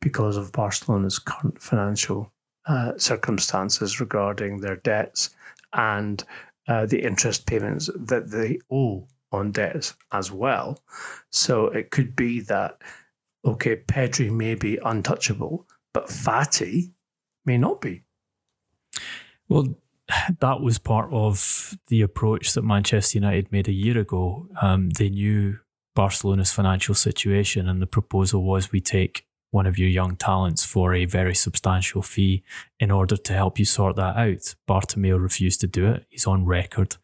because 0.00 0.36
of 0.36 0.52
Barcelona's 0.52 1.18
current 1.18 1.60
financial 1.60 2.32
uh, 2.66 2.92
circumstances 2.96 4.00
regarding 4.00 4.60
their 4.60 4.76
debts 4.76 5.30
and 5.72 6.24
uh, 6.68 6.86
the 6.86 7.02
interest 7.02 7.46
payments 7.46 7.90
that 7.94 8.30
they 8.30 8.58
owe 8.70 9.06
on 9.32 9.52
debts 9.52 9.94
as 10.12 10.30
well. 10.30 10.78
So 11.30 11.66
it 11.66 11.90
could 11.90 12.14
be 12.16 12.40
that, 12.40 12.78
okay, 13.44 13.76
Pedri 13.76 14.30
may 14.30 14.54
be 14.54 14.78
untouchable, 14.84 15.66
but 15.92 16.06
Fati 16.06 16.92
may 17.44 17.58
not 17.58 17.80
be. 17.80 18.02
Well, 19.48 19.76
that 20.40 20.60
was 20.60 20.78
part 20.78 21.12
of 21.12 21.76
the 21.88 22.02
approach 22.02 22.52
that 22.52 22.62
Manchester 22.62 23.18
United 23.18 23.50
made 23.50 23.68
a 23.68 23.72
year 23.72 23.98
ago. 23.98 24.48
Um, 24.60 24.90
they 24.90 25.08
knew 25.08 25.58
Barcelona's 25.94 26.52
financial 26.52 26.94
situation, 26.94 27.68
and 27.68 27.80
the 27.80 27.86
proposal 27.86 28.42
was 28.42 28.72
we 28.72 28.80
take 28.80 29.26
one 29.54 29.66
of 29.66 29.78
your 29.78 29.88
young 29.88 30.16
talents 30.16 30.64
for 30.64 30.92
a 30.92 31.04
very 31.04 31.34
substantial 31.34 32.02
fee 32.02 32.42
in 32.80 32.90
order 32.90 33.16
to 33.16 33.32
help 33.32 33.56
you 33.56 33.64
sort 33.64 33.94
that 33.94 34.16
out. 34.16 34.54
Bartomeu 34.68 35.22
refused 35.22 35.60
to 35.60 35.68
do 35.68 35.86
it. 35.86 36.04
He's 36.10 36.26
on 36.26 36.44
record 36.44 36.96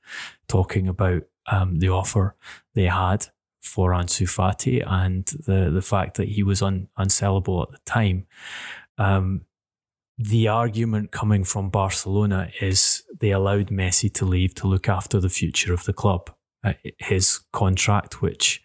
talking 0.48 0.88
about 0.88 1.22
um, 1.46 1.78
the 1.78 1.90
offer 1.90 2.34
they 2.74 2.86
had 2.86 3.28
for 3.60 3.92
Ansu 3.92 4.26
Fati 4.26 4.82
and 4.84 5.26
the, 5.26 5.70
the 5.70 5.80
fact 5.80 6.16
that 6.16 6.28
he 6.28 6.42
was 6.42 6.60
un, 6.60 6.88
unsellable 6.98 7.62
at 7.62 7.70
the 7.70 7.78
time. 7.84 8.26
Um, 8.98 9.42
the 10.18 10.48
argument 10.48 11.12
coming 11.12 11.44
from 11.44 11.70
Barcelona 11.70 12.50
is 12.60 13.04
they 13.20 13.30
allowed 13.30 13.68
Messi 13.68 14.12
to 14.14 14.24
leave 14.24 14.54
to 14.56 14.66
look 14.66 14.88
after 14.88 15.20
the 15.20 15.30
future 15.30 15.72
of 15.72 15.84
the 15.84 15.92
club. 15.92 16.30
Uh, 16.62 16.74
his 16.98 17.40
contract, 17.54 18.20
which 18.20 18.62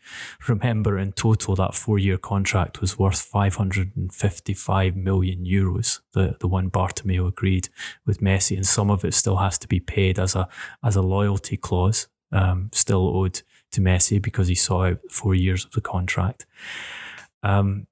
remember 0.50 1.00
in 1.00 1.14
total 1.14 1.56
that 1.56 1.74
four 1.74 1.98
year 1.98 2.18
contract 2.18 2.82
was 2.82 3.00
worth 3.00 3.22
555 3.22 4.98
million 4.98 5.46
euros, 5.46 6.02
the, 6.12 6.36
the 6.42 6.48
one 6.48 6.70
Bartomeu 6.70 7.26
agreed 7.26 7.70
with 8.06 8.20
Messi, 8.20 8.58
and 8.58 8.68
some 8.68 8.92
of 8.92 9.06
it 9.06 9.14
still 9.14 9.38
has 9.38 9.58
to 9.60 9.68
be 9.70 9.80
paid 9.80 10.20
as 10.20 10.36
a 10.36 10.50
as 10.84 10.98
a 10.98 11.02
loyalty 11.02 11.56
clause, 11.56 12.10
um, 12.34 12.70
still 12.74 13.16
owed 13.16 13.42
to 13.72 13.80
Messi 13.80 14.22
because 14.22 14.50
he 14.50 14.56
saw 14.56 14.88
out 14.88 15.00
four 15.10 15.34
years 15.34 15.64
of 15.64 15.72
the 15.72 15.80
contract. 15.80 16.46
Um, 17.44 17.88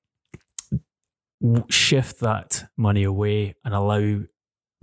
shift 1.70 2.20
that 2.20 2.66
money 2.78 3.04
away 3.04 3.56
and 3.64 3.74
allow 3.74 4.22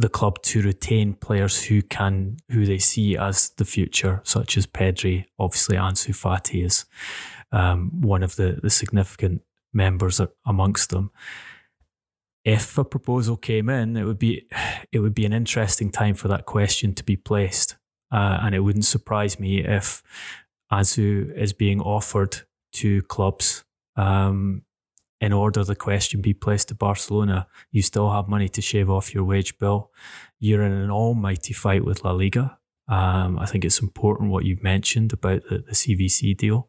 the 0.00 0.08
club 0.08 0.42
to 0.42 0.62
retain 0.62 1.14
players 1.14 1.64
who 1.64 1.82
can 1.82 2.38
who 2.50 2.64
they 2.64 2.78
see 2.78 3.16
as 3.16 3.50
the 3.50 3.64
future, 3.64 4.20
such 4.24 4.56
as 4.56 4.66
Pedri. 4.66 5.26
Obviously, 5.38 5.76
Ansu 5.76 6.14
Fati 6.14 6.64
is 6.64 6.86
um, 7.52 8.00
one 8.00 8.22
of 8.22 8.36
the, 8.36 8.58
the 8.62 8.70
significant 8.70 9.42
members 9.72 10.20
amongst 10.46 10.90
them. 10.90 11.10
If 12.44 12.78
a 12.78 12.84
proposal 12.84 13.36
came 13.36 13.68
in, 13.68 13.96
it 13.96 14.04
would 14.04 14.18
be 14.18 14.46
it 14.92 15.00
would 15.00 15.14
be 15.14 15.26
an 15.26 15.32
interesting 15.32 15.90
time 15.90 16.14
for 16.14 16.28
that 16.28 16.46
question 16.46 16.94
to 16.94 17.04
be 17.04 17.16
placed, 17.16 17.76
uh, 18.10 18.38
and 18.42 18.54
it 18.54 18.60
wouldn't 18.60 18.86
surprise 18.86 19.38
me 19.38 19.58
if 19.58 20.02
Ansu 20.72 21.36
is 21.36 21.52
being 21.52 21.80
offered 21.80 22.38
to 22.72 23.02
clubs 23.02 23.64
um, 23.96 24.62
in 25.20 25.32
order 25.32 25.62
the 25.62 25.76
question 25.76 26.20
be 26.20 26.32
placed 26.32 26.68
to 26.68 26.74
Barcelona, 26.74 27.46
you 27.70 27.82
still 27.82 28.10
have 28.10 28.28
money 28.28 28.48
to 28.48 28.62
shave 28.62 28.88
off 28.88 29.14
your 29.14 29.24
wage 29.24 29.58
bill. 29.58 29.90
You're 30.38 30.62
in 30.62 30.72
an 30.72 30.90
almighty 30.90 31.52
fight 31.52 31.84
with 31.84 32.04
La 32.04 32.12
Liga. 32.12 32.58
Um, 32.88 33.38
I 33.38 33.46
think 33.46 33.64
it's 33.64 33.80
important 33.80 34.30
what 34.30 34.44
you've 34.44 34.62
mentioned 34.62 35.12
about 35.12 35.44
the, 35.44 35.58
the 35.58 35.72
CVC 35.72 36.36
deal 36.36 36.68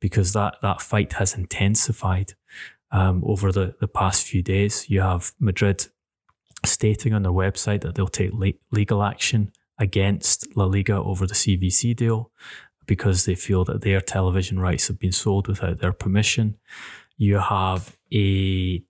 because 0.00 0.32
that, 0.32 0.56
that 0.62 0.80
fight 0.80 1.14
has 1.14 1.34
intensified 1.34 2.34
um, 2.90 3.22
over 3.26 3.52
the, 3.52 3.74
the 3.80 3.88
past 3.88 4.26
few 4.26 4.42
days. 4.42 4.88
You 4.88 5.00
have 5.02 5.32
Madrid 5.38 5.86
stating 6.64 7.12
on 7.12 7.22
their 7.22 7.32
website 7.32 7.82
that 7.82 7.96
they'll 7.96 8.08
take 8.08 8.32
le- 8.32 8.52
legal 8.70 9.02
action 9.02 9.52
against 9.78 10.56
La 10.56 10.64
Liga 10.64 10.94
over 10.94 11.26
the 11.26 11.34
CVC 11.34 11.94
deal 11.94 12.30
because 12.86 13.26
they 13.26 13.34
feel 13.34 13.64
that 13.64 13.82
their 13.82 14.00
television 14.00 14.58
rights 14.58 14.88
have 14.88 14.98
been 14.98 15.12
sold 15.12 15.46
without 15.46 15.78
their 15.78 15.92
permission 15.92 16.56
you 17.18 17.38
have 17.38 17.96
a 18.14 18.82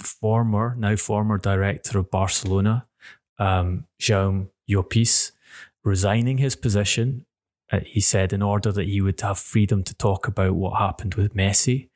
former, 0.00 0.76
now 0.78 0.96
former 0.96 1.38
director 1.38 1.98
of 1.98 2.10
Barcelona, 2.10 2.86
um, 3.38 3.86
Jaume 4.00 4.48
Llopis, 4.70 5.32
resigning 5.84 6.38
his 6.38 6.56
position. 6.56 7.26
Uh, 7.72 7.80
he 7.84 8.00
said 8.00 8.32
in 8.32 8.42
order 8.42 8.72
that 8.72 8.86
he 8.86 9.00
would 9.00 9.20
have 9.20 9.38
freedom 9.38 9.82
to 9.82 9.94
talk 9.94 10.28
about 10.28 10.54
what 10.54 10.78
happened 10.78 11.14
with 11.16 11.34
Messi. 11.34 11.88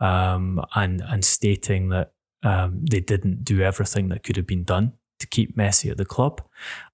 um, 0.00 0.60
and 0.74 1.02
and 1.02 1.24
stating 1.24 1.88
that 1.90 2.12
um, 2.42 2.84
they 2.90 3.00
didn't 3.00 3.44
do 3.44 3.62
everything 3.62 4.08
that 4.08 4.22
could 4.22 4.36
have 4.36 4.46
been 4.46 4.64
done 4.64 4.92
to 5.18 5.26
keep 5.26 5.56
Messi 5.56 5.90
at 5.90 5.96
the 5.96 6.04
club, 6.04 6.42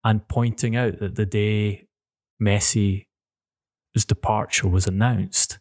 and 0.04 0.26
pointing 0.28 0.76
out 0.76 0.98
that 1.00 1.16
the 1.16 1.26
day 1.26 1.86
Messi's 2.40 3.04
departure 4.06 4.68
was 4.68 4.86
announced, 4.86 5.58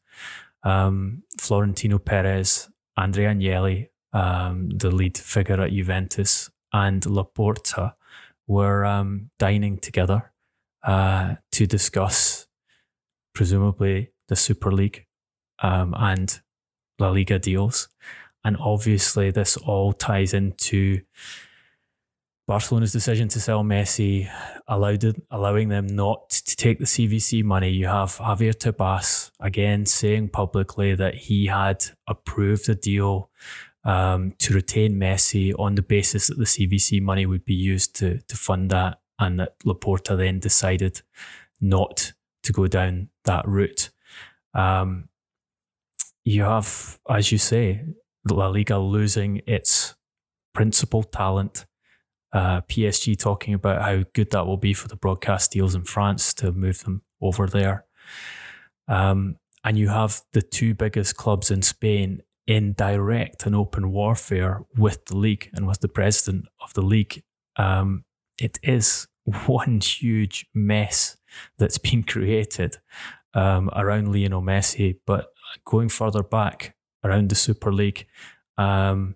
um, 0.63 1.23
Florentino 1.39 1.97
Perez, 1.97 2.69
Andrea 2.97 3.33
Agnelli, 3.33 3.89
um, 4.13 4.69
the 4.69 4.91
lead 4.91 5.17
figure 5.17 5.61
at 5.61 5.71
Juventus, 5.71 6.49
and 6.73 7.01
Laporta 7.03 7.93
were 8.47 8.85
um, 8.85 9.29
dining 9.39 9.77
together 9.77 10.31
uh, 10.83 11.35
to 11.51 11.65
discuss, 11.65 12.47
presumably, 13.33 14.11
the 14.27 14.35
Super 14.35 14.71
League 14.71 15.05
um, 15.61 15.93
and 15.97 16.41
La 16.99 17.09
Liga 17.09 17.39
deals. 17.39 17.87
And 18.43 18.57
obviously, 18.57 19.31
this 19.31 19.57
all 19.57 19.93
ties 19.93 20.33
into 20.33 21.01
Barcelona's 22.51 22.91
decision 22.91 23.29
to 23.29 23.39
sell 23.39 23.63
Messi, 23.63 24.29
allowed 24.67 25.05
it, 25.05 25.15
allowing 25.31 25.69
them 25.69 25.87
not 25.87 26.31
to 26.31 26.57
take 26.57 26.79
the 26.79 26.85
CVC 26.85 27.45
money. 27.45 27.69
You 27.69 27.87
have 27.87 28.17
Javier 28.17 28.53
Tebas 28.53 29.31
again 29.39 29.85
saying 29.85 30.31
publicly 30.31 30.93
that 30.93 31.15
he 31.15 31.45
had 31.45 31.85
approved 32.09 32.67
a 32.67 32.75
deal 32.75 33.29
um, 33.85 34.33
to 34.39 34.53
retain 34.53 34.99
Messi 34.99 35.53
on 35.57 35.75
the 35.75 35.81
basis 35.81 36.27
that 36.27 36.39
the 36.39 36.43
CVC 36.43 37.01
money 37.01 37.25
would 37.25 37.45
be 37.45 37.53
used 37.53 37.95
to 37.99 38.19
to 38.19 38.35
fund 38.35 38.69
that, 38.71 38.99
and 39.17 39.39
that 39.39 39.57
Laporta 39.59 40.17
then 40.17 40.39
decided 40.39 41.03
not 41.61 42.11
to 42.43 42.51
go 42.51 42.67
down 42.67 43.07
that 43.23 43.47
route. 43.47 43.91
Um, 44.53 45.07
you 46.25 46.43
have, 46.43 46.99
as 47.09 47.31
you 47.31 47.37
say, 47.37 47.85
La 48.29 48.47
Liga 48.49 48.77
losing 48.77 49.41
its 49.47 49.95
principal 50.53 51.01
talent. 51.01 51.65
Uh, 52.33 52.61
PSG 52.61 53.17
talking 53.17 53.53
about 53.53 53.81
how 53.81 54.03
good 54.13 54.31
that 54.31 54.45
will 54.45 54.57
be 54.57 54.73
for 54.73 54.87
the 54.87 54.95
broadcast 54.95 55.51
deals 55.51 55.75
in 55.75 55.83
France 55.83 56.33
to 56.35 56.51
move 56.51 56.83
them 56.83 57.01
over 57.21 57.45
there. 57.47 57.85
Um, 58.87 59.37
and 59.63 59.77
you 59.77 59.89
have 59.89 60.21
the 60.33 60.41
two 60.41 60.73
biggest 60.73 61.17
clubs 61.17 61.51
in 61.51 61.61
Spain 61.61 62.21
in 62.47 62.73
direct 62.73 63.45
and 63.45 63.55
open 63.55 63.91
warfare 63.91 64.61
with 64.75 65.05
the 65.05 65.17
league 65.17 65.49
and 65.53 65.67
with 65.67 65.79
the 65.81 65.87
president 65.87 66.45
of 66.61 66.73
the 66.73 66.81
league. 66.81 67.23
Um, 67.57 68.05
it 68.39 68.59
is 68.63 69.07
one 69.45 69.79
huge 69.79 70.47
mess 70.53 71.17
that's 71.57 71.77
been 71.77 72.03
created 72.03 72.77
um, 73.33 73.69
around 73.75 74.11
Lionel 74.11 74.41
Messi. 74.41 74.99
But 75.05 75.27
going 75.65 75.89
further 75.89 76.23
back 76.23 76.75
around 77.03 77.29
the 77.29 77.35
Super 77.35 77.71
League, 77.71 78.07
um, 78.57 79.15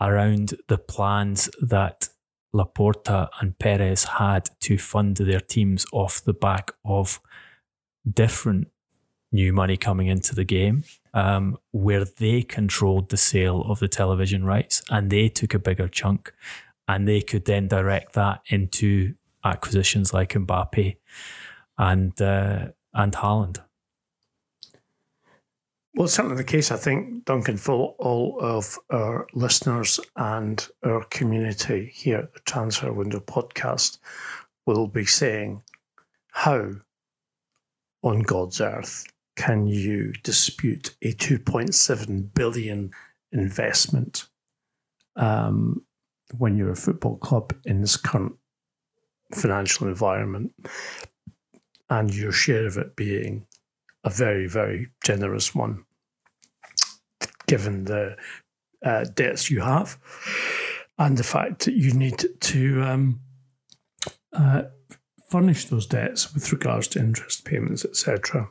around 0.00 0.54
the 0.68 0.78
plans 0.78 1.48
that 1.60 2.01
Laporta 2.54 3.28
and 3.40 3.58
Perez 3.58 4.04
had 4.04 4.50
to 4.60 4.78
fund 4.78 5.16
their 5.16 5.40
teams 5.40 5.86
off 5.92 6.22
the 6.22 6.34
back 6.34 6.72
of 6.84 7.20
different 8.10 8.68
new 9.32 9.52
money 9.52 9.76
coming 9.76 10.08
into 10.08 10.34
the 10.34 10.44
game, 10.44 10.84
um, 11.14 11.56
where 11.70 12.04
they 12.04 12.42
controlled 12.42 13.08
the 13.08 13.16
sale 13.16 13.62
of 13.62 13.78
the 13.78 13.88
television 13.88 14.44
rights 14.44 14.82
and 14.90 15.10
they 15.10 15.28
took 15.28 15.54
a 15.54 15.58
bigger 15.58 15.88
chunk 15.88 16.32
and 16.86 17.08
they 17.08 17.22
could 17.22 17.46
then 17.46 17.68
direct 17.68 18.12
that 18.12 18.42
into 18.48 19.14
acquisitions 19.44 20.12
like 20.12 20.34
Mbappe 20.34 20.96
and 21.78 22.20
uh, 22.20 22.68
and 22.94 23.12
Haaland. 23.14 23.62
Well, 25.94 26.06
it's 26.06 26.14
certainly 26.14 26.38
the 26.38 26.44
case, 26.44 26.70
I 26.70 26.76
think, 26.76 27.26
Duncan, 27.26 27.58
for 27.58 27.94
all 27.98 28.38
of 28.40 28.78
our 28.90 29.26
listeners 29.34 30.00
and 30.16 30.66
our 30.82 31.04
community 31.04 31.90
here 31.92 32.18
at 32.18 32.32
the 32.32 32.40
Transfer 32.40 32.90
Window 32.90 33.20
podcast 33.20 33.98
will 34.64 34.86
be 34.86 35.04
saying, 35.04 35.62
How 36.30 36.70
on 38.02 38.20
God's 38.20 38.62
earth 38.62 39.06
can 39.36 39.66
you 39.66 40.14
dispute 40.22 40.94
a 41.02 41.12
2.7 41.12 42.34
billion 42.34 42.92
investment 43.30 44.28
um, 45.16 45.84
when 46.38 46.56
you're 46.56 46.72
a 46.72 46.76
football 46.76 47.18
club 47.18 47.54
in 47.66 47.82
this 47.82 47.98
current 47.98 48.34
financial 49.34 49.88
environment 49.88 50.54
and 51.90 52.14
your 52.14 52.32
share 52.32 52.66
of 52.66 52.78
it 52.78 52.96
being 52.96 53.46
a 54.04 54.10
very, 54.10 54.46
very 54.46 54.88
generous 55.04 55.54
one, 55.54 55.84
given 57.46 57.84
the 57.84 58.16
uh, 58.84 59.04
debts 59.14 59.50
you 59.50 59.60
have 59.60 59.98
and 60.98 61.16
the 61.16 61.24
fact 61.24 61.64
that 61.64 61.74
you 61.74 61.92
need 61.92 62.24
to 62.40 62.82
um, 62.82 63.20
uh, 64.32 64.62
furnish 65.28 65.66
those 65.66 65.86
debts 65.86 66.34
with 66.34 66.52
regards 66.52 66.88
to 66.88 66.98
interest 66.98 67.44
payments, 67.44 67.84
etc. 67.84 68.48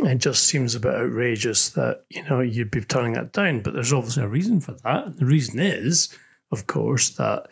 It 0.00 0.18
just 0.18 0.44
seems 0.44 0.74
a 0.74 0.80
bit 0.80 0.94
outrageous 0.94 1.68
that 1.70 2.04
you 2.10 2.24
know 2.24 2.40
you'd 2.40 2.70
be 2.70 2.80
turning 2.80 3.12
that 3.12 3.32
down, 3.32 3.60
but 3.60 3.74
there's 3.74 3.92
obviously 3.92 4.24
a 4.24 4.28
reason 4.28 4.60
for 4.60 4.72
that. 4.84 5.16
The 5.18 5.26
reason 5.26 5.60
is, 5.60 6.08
of 6.50 6.66
course, 6.66 7.10
that 7.10 7.46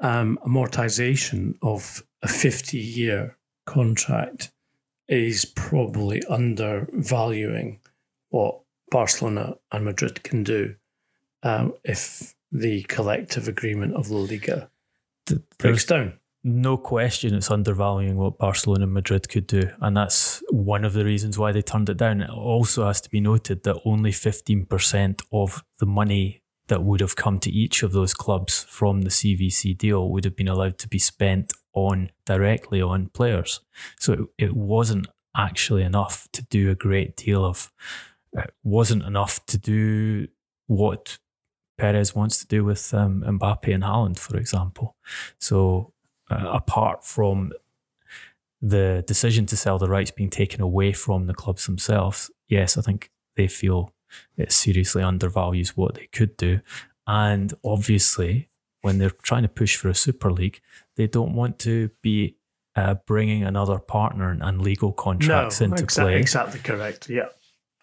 um, 0.00 0.38
amortization 0.44 1.54
of 1.62 2.02
a 2.22 2.26
50-year 2.26 3.36
contract 3.66 4.50
is 5.10 5.44
probably 5.44 6.22
undervaluing 6.28 7.80
what 8.28 8.60
Barcelona 8.90 9.56
and 9.72 9.84
Madrid 9.84 10.22
can 10.22 10.44
do 10.44 10.76
um, 11.42 11.74
if 11.84 12.34
the 12.52 12.82
collective 12.84 13.48
agreement 13.48 13.94
of 13.94 14.10
La 14.10 14.20
Liga 14.20 14.70
breaks 15.58 15.84
down. 15.84 16.14
No 16.42 16.78
question 16.78 17.34
it's 17.34 17.50
undervaluing 17.50 18.16
what 18.16 18.38
Barcelona 18.38 18.84
and 18.84 18.94
Madrid 18.94 19.28
could 19.28 19.46
do. 19.46 19.70
And 19.80 19.96
that's 19.96 20.42
one 20.50 20.84
of 20.84 20.94
the 20.94 21.04
reasons 21.04 21.38
why 21.38 21.52
they 21.52 21.60
turned 21.60 21.90
it 21.90 21.98
down. 21.98 22.22
It 22.22 22.30
also 22.30 22.86
has 22.86 23.00
to 23.02 23.10
be 23.10 23.20
noted 23.20 23.64
that 23.64 23.80
only 23.84 24.10
15% 24.10 25.22
of 25.32 25.62
the 25.78 25.86
money 25.86 26.42
that 26.68 26.82
would 26.82 27.00
have 27.00 27.16
come 27.16 27.38
to 27.40 27.50
each 27.50 27.82
of 27.82 27.92
those 27.92 28.14
clubs 28.14 28.64
from 28.64 29.02
the 29.02 29.10
CVC 29.10 29.76
deal 29.76 30.08
would 30.08 30.24
have 30.24 30.36
been 30.36 30.48
allowed 30.48 30.78
to 30.78 30.88
be 30.88 30.98
spent 30.98 31.52
on 31.72 32.10
directly 32.24 32.82
on 32.82 33.08
players. 33.08 33.60
So 33.98 34.12
it, 34.12 34.20
it 34.38 34.56
wasn't 34.56 35.06
actually 35.36 35.82
enough 35.82 36.28
to 36.32 36.42
do 36.44 36.70
a 36.70 36.74
great 36.74 37.16
deal 37.16 37.44
of, 37.44 37.72
it 38.32 38.52
wasn't 38.62 39.02
enough 39.04 39.44
to 39.46 39.58
do 39.58 40.28
what 40.66 41.18
Perez 41.78 42.14
wants 42.14 42.38
to 42.38 42.46
do 42.46 42.64
with 42.64 42.92
um, 42.92 43.22
Mbappe 43.26 43.72
and 43.72 43.82
Haaland, 43.82 44.18
for 44.18 44.36
example. 44.36 44.96
So 45.38 45.92
uh, 46.30 46.50
apart 46.52 47.04
from 47.04 47.52
the 48.60 49.02
decision 49.06 49.46
to 49.46 49.56
sell 49.56 49.78
the 49.78 49.88
rights 49.88 50.10
being 50.10 50.30
taken 50.30 50.60
away 50.60 50.92
from 50.92 51.26
the 51.26 51.34
clubs 51.34 51.66
themselves, 51.66 52.30
yes, 52.48 52.76
I 52.76 52.82
think 52.82 53.10
they 53.36 53.48
feel 53.48 53.94
it 54.36 54.52
seriously 54.52 55.02
undervalues 55.02 55.76
what 55.76 55.94
they 55.94 56.08
could 56.12 56.36
do. 56.36 56.60
And 57.06 57.54
obviously, 57.64 58.48
when 58.82 58.98
they're 58.98 59.10
trying 59.10 59.42
to 59.42 59.48
push 59.48 59.76
for 59.76 59.88
a 59.88 59.94
Super 59.94 60.30
League, 60.30 60.60
they 61.00 61.06
don't 61.06 61.34
want 61.34 61.58
to 61.58 61.88
be 62.02 62.36
uh, 62.76 62.94
bringing 63.06 63.42
another 63.42 63.78
partner 63.78 64.36
and 64.38 64.60
legal 64.60 64.92
contracts 64.92 65.58
no, 65.58 65.64
into 65.64 65.84
exa- 65.84 66.02
play. 66.02 66.18
Exactly 66.18 66.60
correct. 66.60 67.08
Yeah, 67.08 67.28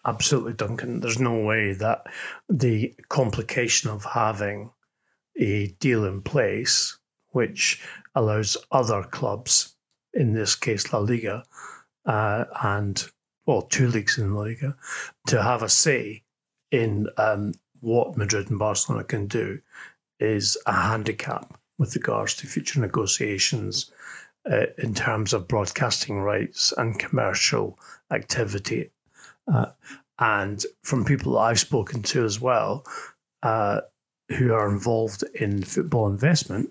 absolutely, 0.06 0.52
Duncan. 0.52 1.00
There's 1.00 1.18
no 1.18 1.40
way 1.40 1.72
that 1.72 2.06
the 2.48 2.94
complication 3.08 3.90
of 3.90 4.04
having 4.04 4.70
a 5.36 5.66
deal 5.80 6.04
in 6.04 6.22
place, 6.22 6.96
which 7.30 7.82
allows 8.14 8.56
other 8.70 9.02
clubs, 9.02 9.74
in 10.14 10.32
this 10.32 10.54
case 10.54 10.92
La 10.92 11.00
Liga, 11.00 11.42
uh, 12.06 12.44
and 12.62 13.04
well, 13.46 13.62
two 13.62 13.88
leagues 13.88 14.16
in 14.16 14.32
La 14.32 14.42
Liga, 14.42 14.76
to 15.26 15.42
have 15.42 15.64
a 15.64 15.68
say 15.68 16.22
in 16.70 17.08
um, 17.16 17.52
what 17.80 18.16
Madrid 18.16 18.48
and 18.48 18.60
Barcelona 18.60 19.02
can 19.02 19.26
do 19.26 19.58
is 20.20 20.56
a 20.66 20.72
handicap 20.72 21.58
with 21.78 21.94
regards 21.94 22.34
to 22.34 22.46
future 22.46 22.80
negotiations 22.80 23.90
uh, 24.50 24.66
in 24.78 24.94
terms 24.94 25.32
of 25.32 25.48
broadcasting 25.48 26.20
rights 26.20 26.72
and 26.76 26.98
commercial 26.98 27.78
activity. 28.10 28.90
Uh, 29.52 29.66
and 30.18 30.64
from 30.82 31.04
people 31.04 31.32
that 31.32 31.40
I've 31.40 31.60
spoken 31.60 32.02
to 32.04 32.24
as 32.24 32.40
well, 32.40 32.84
uh, 33.42 33.80
who 34.30 34.52
are 34.52 34.68
involved 34.68 35.22
in 35.34 35.62
football 35.62 36.08
investment, 36.08 36.70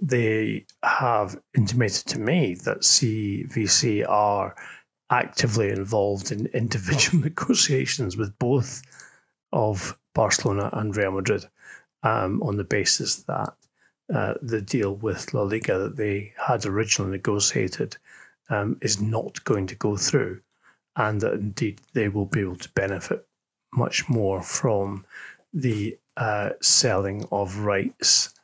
they 0.00 0.66
have 0.82 1.40
intimated 1.56 2.06
to 2.06 2.18
me 2.18 2.54
that 2.64 2.80
CVC 2.80 4.08
are 4.08 4.54
actively 5.10 5.70
involved 5.70 6.30
in 6.32 6.46
individual 6.46 7.22
negotiations 7.24 8.16
with 8.16 8.38
both 8.38 8.82
of 9.52 9.98
Barcelona 10.14 10.70
and 10.72 10.96
Real 10.96 11.12
Madrid 11.12 11.46
um, 12.02 12.42
on 12.42 12.56
the 12.56 12.64
basis 12.64 13.16
that 13.24 13.54
uh, 14.12 14.34
the 14.42 14.60
deal 14.60 14.94
with 14.94 15.32
La 15.32 15.42
Liga 15.42 15.78
that 15.78 15.96
they 15.96 16.32
had 16.36 16.66
originally 16.66 17.12
negotiated 17.12 17.96
um, 18.50 18.76
is 18.82 19.00
not 19.00 19.42
going 19.44 19.66
to 19.68 19.74
go 19.74 19.96
through, 19.96 20.40
and 20.96 21.20
that 21.20 21.34
indeed 21.34 21.80
they 21.94 22.08
will 22.08 22.26
be 22.26 22.40
able 22.40 22.56
to 22.56 22.68
benefit 22.70 23.26
much 23.72 24.08
more 24.08 24.42
from 24.42 25.04
the 25.52 25.96
uh, 26.16 26.50
selling 26.60 27.26
of 27.32 27.58
rights 27.58 28.34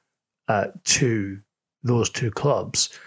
uh, 0.48 0.68
to 0.84 1.40
those 1.82 2.10
two 2.10 2.30
clubs 2.30 2.98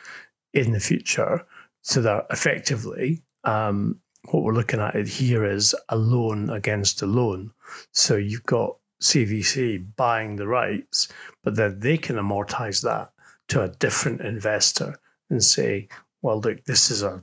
in 0.54 0.72
the 0.72 0.80
future. 0.80 1.46
So 1.82 2.02
that 2.02 2.28
effectively, 2.30 3.22
um, 3.44 4.00
what 4.30 4.44
we're 4.44 4.54
looking 4.54 4.80
at 4.80 4.96
here 5.08 5.44
is 5.44 5.76
a 5.90 5.98
loan 5.98 6.50
against 6.50 7.02
a 7.02 7.06
loan. 7.06 7.52
So 7.92 8.16
you've 8.16 8.46
got 8.46 8.78
CVC 9.04 9.86
buying 9.98 10.38
the 10.38 10.48
rights, 10.48 11.10
but 11.44 11.56
then 11.56 11.80
they 11.80 11.98
can 11.98 12.16
amortize 12.16 12.82
that 12.84 13.12
to 13.50 13.62
a 13.62 13.70
different 13.70 14.22
investor 14.22 14.98
and 15.30 15.44
say, 15.44 15.90
well, 16.22 16.40
look, 16.40 16.64
this 16.64 16.90
is 16.90 17.04
a, 17.04 17.22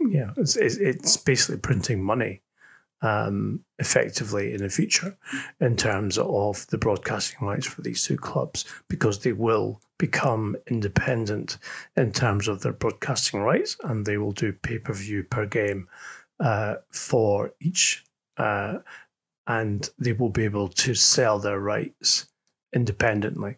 yeah, 0.00 0.30
it's, 0.36 0.56
it's 0.56 1.16
basically 1.16 1.58
printing 1.58 2.02
money 2.02 2.40
um, 3.02 3.64
effectively 3.78 4.52
in 4.52 4.62
the 4.62 4.68
future 4.68 5.16
in 5.60 5.76
terms 5.76 6.18
of 6.18 6.66
the 6.68 6.78
broadcasting 6.78 7.46
rights 7.46 7.66
for 7.66 7.82
these 7.82 8.04
two 8.04 8.16
clubs 8.16 8.64
because 8.88 9.20
they 9.20 9.32
will 9.32 9.80
become 9.98 10.56
independent 10.68 11.58
in 11.96 12.12
terms 12.12 12.46
of 12.46 12.62
their 12.62 12.72
broadcasting 12.72 13.40
rights 13.40 13.76
and 13.84 14.06
they 14.06 14.18
will 14.18 14.32
do 14.32 14.52
pay 14.52 14.78
per 14.78 14.92
view 14.92 15.24
per 15.24 15.46
game 15.46 15.88
uh, 16.40 16.76
for 16.90 17.52
each. 17.60 18.04
Uh, 18.36 18.78
and 19.48 19.90
they 19.98 20.12
will 20.12 20.28
be 20.28 20.44
able 20.44 20.68
to 20.68 20.94
sell 20.94 21.38
their 21.38 21.58
rights 21.58 22.28
independently. 22.74 23.56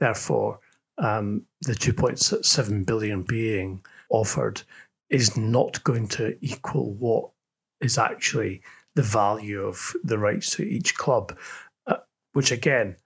Therefore, 0.00 0.58
um, 0.98 1.42
the 1.60 1.74
2.7 1.74 2.86
billion 2.86 3.22
being 3.22 3.84
offered 4.08 4.62
is 5.10 5.36
not 5.36 5.84
going 5.84 6.08
to 6.08 6.36
equal 6.40 6.94
what 6.94 7.30
is 7.80 7.98
actually 7.98 8.62
the 8.94 9.02
value 9.02 9.60
of 9.62 9.92
the 10.02 10.18
rights 10.18 10.56
to 10.56 10.62
each 10.62 10.94
club, 10.94 11.36
uh, 11.86 11.98
which 12.32 12.50
again 12.50 12.96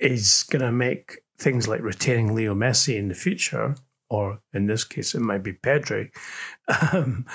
is 0.00 0.44
going 0.48 0.64
to 0.64 0.70
make 0.70 1.18
things 1.38 1.66
like 1.66 1.82
retaining 1.82 2.34
Leo 2.34 2.54
Messi 2.54 2.96
in 2.96 3.08
the 3.08 3.14
future, 3.14 3.74
or 4.08 4.40
in 4.54 4.66
this 4.66 4.84
case, 4.84 5.16
it 5.16 5.20
might 5.20 5.42
be 5.42 5.52
Pedri, 5.52 6.10
um, 6.92 7.26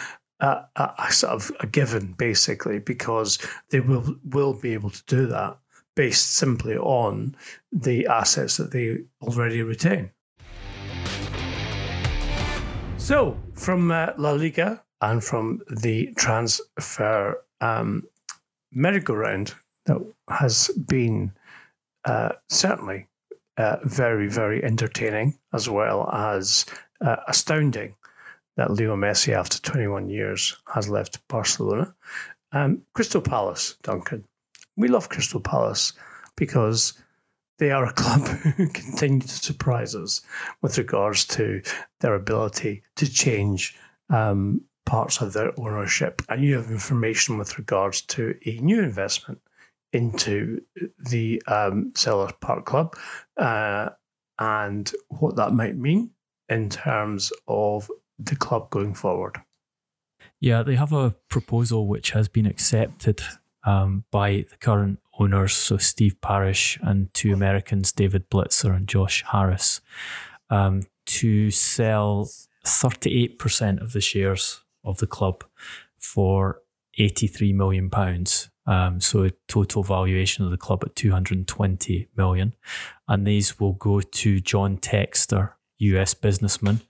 a, 0.43 0.65
a, 0.75 0.93
a, 1.07 1.11
sort 1.11 1.33
of 1.33 1.51
a 1.59 1.67
given, 1.67 2.13
basically, 2.13 2.79
because 2.79 3.39
they 3.69 3.79
will 3.79 4.15
will 4.25 4.53
be 4.53 4.73
able 4.73 4.89
to 4.89 5.03
do 5.05 5.25
that 5.27 5.57
based 5.95 6.33
simply 6.33 6.75
on 6.77 7.35
the 7.71 8.05
assets 8.07 8.57
that 8.57 8.71
they 8.71 8.99
already 9.21 9.61
retain. 9.61 10.11
So, 12.97 13.37
from 13.53 13.91
uh, 13.91 14.13
La 14.17 14.31
Liga, 14.31 14.83
and 15.01 15.21
from 15.21 15.61
the 15.69 16.13
transfer 16.15 17.43
um, 17.59 18.03
merry-go-round 18.71 19.53
that 19.85 20.01
has 20.29 20.69
been 20.87 21.33
uh, 22.05 22.29
certainly 22.49 23.07
uh, 23.57 23.77
very, 23.83 24.27
very 24.27 24.63
entertaining 24.63 25.37
as 25.51 25.69
well 25.69 26.09
as 26.11 26.65
uh, 27.01 27.17
astounding 27.27 27.95
that 28.57 28.71
Leo 28.71 28.95
Messi, 28.95 29.33
after 29.33 29.59
21 29.59 30.09
years, 30.09 30.57
has 30.73 30.89
left 30.89 31.25
Barcelona. 31.27 31.93
Um, 32.51 32.83
Crystal 32.93 33.21
Palace, 33.21 33.75
Duncan. 33.81 34.25
We 34.77 34.87
love 34.87 35.09
Crystal 35.09 35.39
Palace 35.39 35.93
because 36.35 36.93
they 37.59 37.71
are 37.71 37.85
a 37.85 37.93
club 37.93 38.27
who 38.57 38.67
continue 38.67 39.21
to 39.21 39.27
surprise 39.27 39.95
us 39.95 40.21
with 40.61 40.77
regards 40.77 41.25
to 41.27 41.61
their 42.01 42.15
ability 42.15 42.83
to 42.95 43.11
change 43.11 43.75
um, 44.09 44.61
parts 44.85 45.21
of 45.21 45.33
their 45.33 45.57
ownership, 45.59 46.21
and 46.29 46.43
you 46.43 46.55
have 46.55 46.69
information 46.69 47.37
with 47.37 47.57
regards 47.57 48.01
to 48.01 48.35
a 48.45 48.59
new 48.59 48.81
investment 48.81 49.39
into 49.93 50.61
the 50.97 51.41
um, 51.47 51.91
Selhurst 51.93 52.39
Park 52.41 52.65
Club 52.65 52.95
uh, 53.37 53.89
and 54.39 54.91
what 55.09 55.35
that 55.35 55.53
might 55.53 55.77
mean 55.77 56.09
in 56.49 56.69
terms 56.69 57.31
of 57.47 57.89
the 58.19 58.35
club 58.35 58.69
going 58.69 58.93
forward. 58.93 59.37
Yeah, 60.39 60.63
they 60.63 60.75
have 60.75 60.93
a 60.93 61.15
proposal 61.29 61.87
which 61.87 62.11
has 62.11 62.27
been 62.27 62.45
accepted 62.45 63.21
um, 63.65 64.03
by 64.11 64.45
the 64.49 64.57
current 64.57 64.99
owners, 65.19 65.53
so 65.53 65.77
Steve 65.77 66.19
Parish 66.21 66.77
and 66.81 67.13
two 67.13 67.33
Americans, 67.33 67.91
David 67.91 68.29
Blitzer 68.29 68.75
and 68.75 68.87
Josh 68.87 69.23
Harris, 69.31 69.81
um, 70.49 70.83
to 71.05 71.51
sell 71.51 72.29
38% 72.65 73.81
of 73.81 73.93
the 73.93 74.01
shares 74.01 74.61
of 74.83 74.97
the 74.97 75.07
club 75.07 75.43
for 75.99 76.61
83 76.97 77.53
million 77.53 77.89
pounds. 77.89 78.49
Um, 78.65 79.01
so 79.01 79.29
total 79.47 79.83
valuation 79.83 80.45
of 80.45 80.51
the 80.51 80.57
club 80.57 80.83
at 80.85 80.95
220 80.95 82.07
million, 82.15 82.53
and 83.07 83.27
these 83.27 83.59
will 83.59 83.73
go 83.73 83.99
to 83.99 84.39
John 84.39 84.77
Textor, 84.77 85.53
US 85.79 86.13
businessman, 86.13 86.81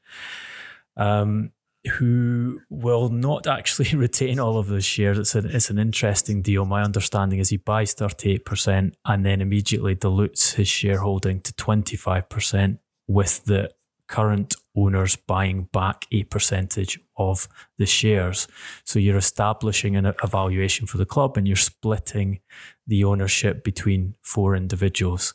um, 0.98 1.52
who 1.98 2.62
will 2.70 3.10
not 3.10 3.48
actually 3.48 3.90
retain 3.96 4.40
all 4.40 4.58
of 4.58 4.68
those 4.68 4.86
shares. 4.86 5.18
It's 5.18 5.36
an 5.36 5.48
it's 5.48 5.70
an 5.70 5.80
interesting 5.80 6.42
deal. 6.42 6.66
My 6.66 6.84
understanding 6.84 7.40
is 7.40 7.50
he 7.50 7.58
buys 7.58 7.94
38 7.94 8.46
percent 8.46 8.98
and 9.06 9.26
then 9.26 9.42
immediately 9.42 9.96
dilutes 9.96 10.54
his 10.54 10.68
shareholding 10.68 11.42
to 11.42 11.54
25 11.54 12.30
percent 12.30 12.80
with 13.08 13.44
the 13.46 13.70
current 14.08 14.56
owners 14.76 15.16
buying 15.16 15.64
back 15.72 16.06
a 16.12 16.24
percentage 16.24 17.00
of 17.18 17.48
the 17.78 17.86
shares. 17.86 18.48
So 18.84 19.00
you're 19.00 19.18
establishing 19.18 19.96
an 19.96 20.14
evaluation 20.24 20.88
for 20.88 20.98
the 20.98 21.06
club 21.06 21.38
and 21.38 21.48
you're 21.48 21.56
splitting 21.56 22.40
the 22.86 23.04
ownership 23.04 23.64
between 23.64 24.16
four 24.22 24.56
individuals. 24.56 25.34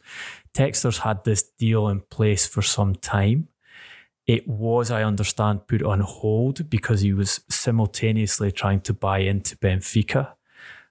Textor's 0.55 0.99
had 0.99 1.25
this 1.25 1.43
deal 1.59 1.89
in 1.89 2.01
place 2.01 2.47
for 2.47 2.63
some 2.63 2.95
time. 2.95 3.49
It 4.29 4.47
was, 4.47 4.91
I 4.91 5.03
understand, 5.03 5.67
put 5.67 5.83
on 5.83 6.01
hold 6.01 6.69
because 6.69 7.01
he 7.01 7.15
was 7.15 7.41
simultaneously 7.49 8.53
trying 8.53 8.83
to 8.83 8.93
buy 8.93 9.21
into 9.21 9.57
Benfica. 9.57 10.35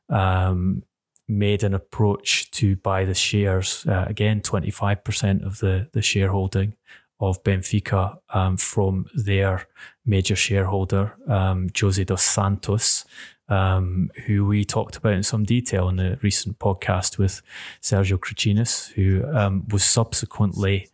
Um, 0.09 0.83
made 1.29 1.61
an 1.61 1.73
approach 1.73 2.49
to 2.51 2.77
buy 2.77 3.03
the 3.03 3.13
shares 3.13 3.85
uh, 3.85 4.05
again 4.07 4.39
25% 4.39 5.45
of 5.45 5.59
the 5.59 5.89
the 5.91 6.01
shareholding 6.01 6.73
of 7.19 7.43
Benfica 7.43 8.17
um, 8.29 8.57
from 8.57 9.07
their 9.13 9.67
major 10.05 10.35
shareholder, 10.35 11.15
um, 11.27 11.67
Jose 11.77 12.03
dos 12.03 12.23
Santos, 12.23 13.05
um, 13.49 14.09
who 14.25 14.45
we 14.45 14.63
talked 14.63 14.95
about 14.95 15.13
in 15.13 15.23
some 15.23 15.43
detail 15.43 15.89
in 15.89 15.95
the 15.97 16.19
recent 16.21 16.59
podcast 16.59 17.17
with 17.17 17.41
Sergio 17.81 18.17
Crachinas, 18.19 18.93
who 18.93 19.25
um, 19.35 19.65
was 19.69 19.83
subsequently 19.83 20.89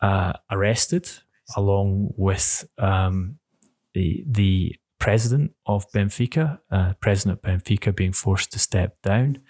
uh, 0.00 0.34
arrested 0.50 1.08
along 1.56 2.12
with 2.16 2.68
um, 2.78 3.38
the, 3.94 4.24
the 4.26 4.76
president 4.98 5.52
of 5.66 5.90
Benfica, 5.92 6.58
uh, 6.70 6.94
president 7.00 7.38
of 7.38 7.50
Benfica 7.50 7.94
being 7.94 8.12
forced 8.12 8.52
to 8.52 8.58
step 8.58 9.00
down. 9.02 9.42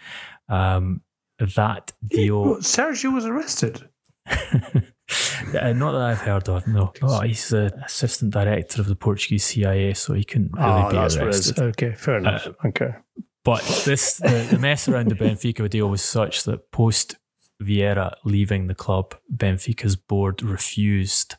Um, 0.48 1.02
that 1.38 1.92
deal. 2.06 2.56
Sergio 2.56 3.12
was 3.14 3.24
arrested. 3.26 3.88
Uh, 5.54 5.72
not 5.72 5.92
that 5.92 6.00
I've 6.00 6.20
heard 6.20 6.48
of. 6.48 6.66
No, 6.66 6.92
oh, 7.02 7.20
he's 7.20 7.50
the 7.50 7.72
assistant 7.84 8.32
director 8.32 8.80
of 8.80 8.88
the 8.88 8.96
Portuguese 8.96 9.44
CIA, 9.44 9.94
so 9.94 10.14
he 10.14 10.24
couldn't 10.24 10.52
really 10.52 10.66
oh, 10.68 10.90
be 10.90 10.96
arrested. 10.96 11.58
Okay, 11.60 11.92
fair 11.94 12.18
enough. 12.18 12.48
Uh, 12.48 12.68
okay, 12.68 12.94
but 13.44 13.62
this 13.84 14.16
the, 14.16 14.48
the 14.50 14.58
mess 14.58 14.88
around 14.88 15.08
the 15.08 15.14
Benfica 15.14 15.70
deal 15.70 15.88
was 15.88 16.02
such 16.02 16.42
that 16.44 16.72
post 16.72 17.16
Vieira 17.62 18.14
leaving 18.24 18.66
the 18.66 18.74
club, 18.74 19.14
Benfica's 19.34 19.96
board 19.96 20.42
refused 20.42 21.36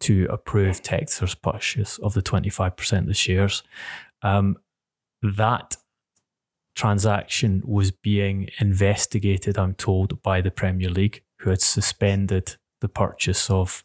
to 0.00 0.26
approve 0.30 0.82
Textor's 0.82 1.34
purchase 1.34 1.98
of 1.98 2.14
the 2.14 2.22
twenty 2.22 2.50
five 2.50 2.76
percent 2.76 3.02
of 3.02 3.08
the 3.08 3.14
shares. 3.14 3.62
Um, 4.22 4.56
that 5.22 5.76
transaction 6.74 7.62
was 7.64 7.90
being 7.90 8.48
investigated, 8.58 9.58
I'm 9.58 9.74
told, 9.74 10.22
by 10.22 10.40
the 10.40 10.50
Premier 10.50 10.90
League, 10.90 11.22
who 11.38 11.50
had 11.50 11.60
suspended 11.60 12.56
the 12.80 12.88
purchase 12.88 13.48
of 13.48 13.84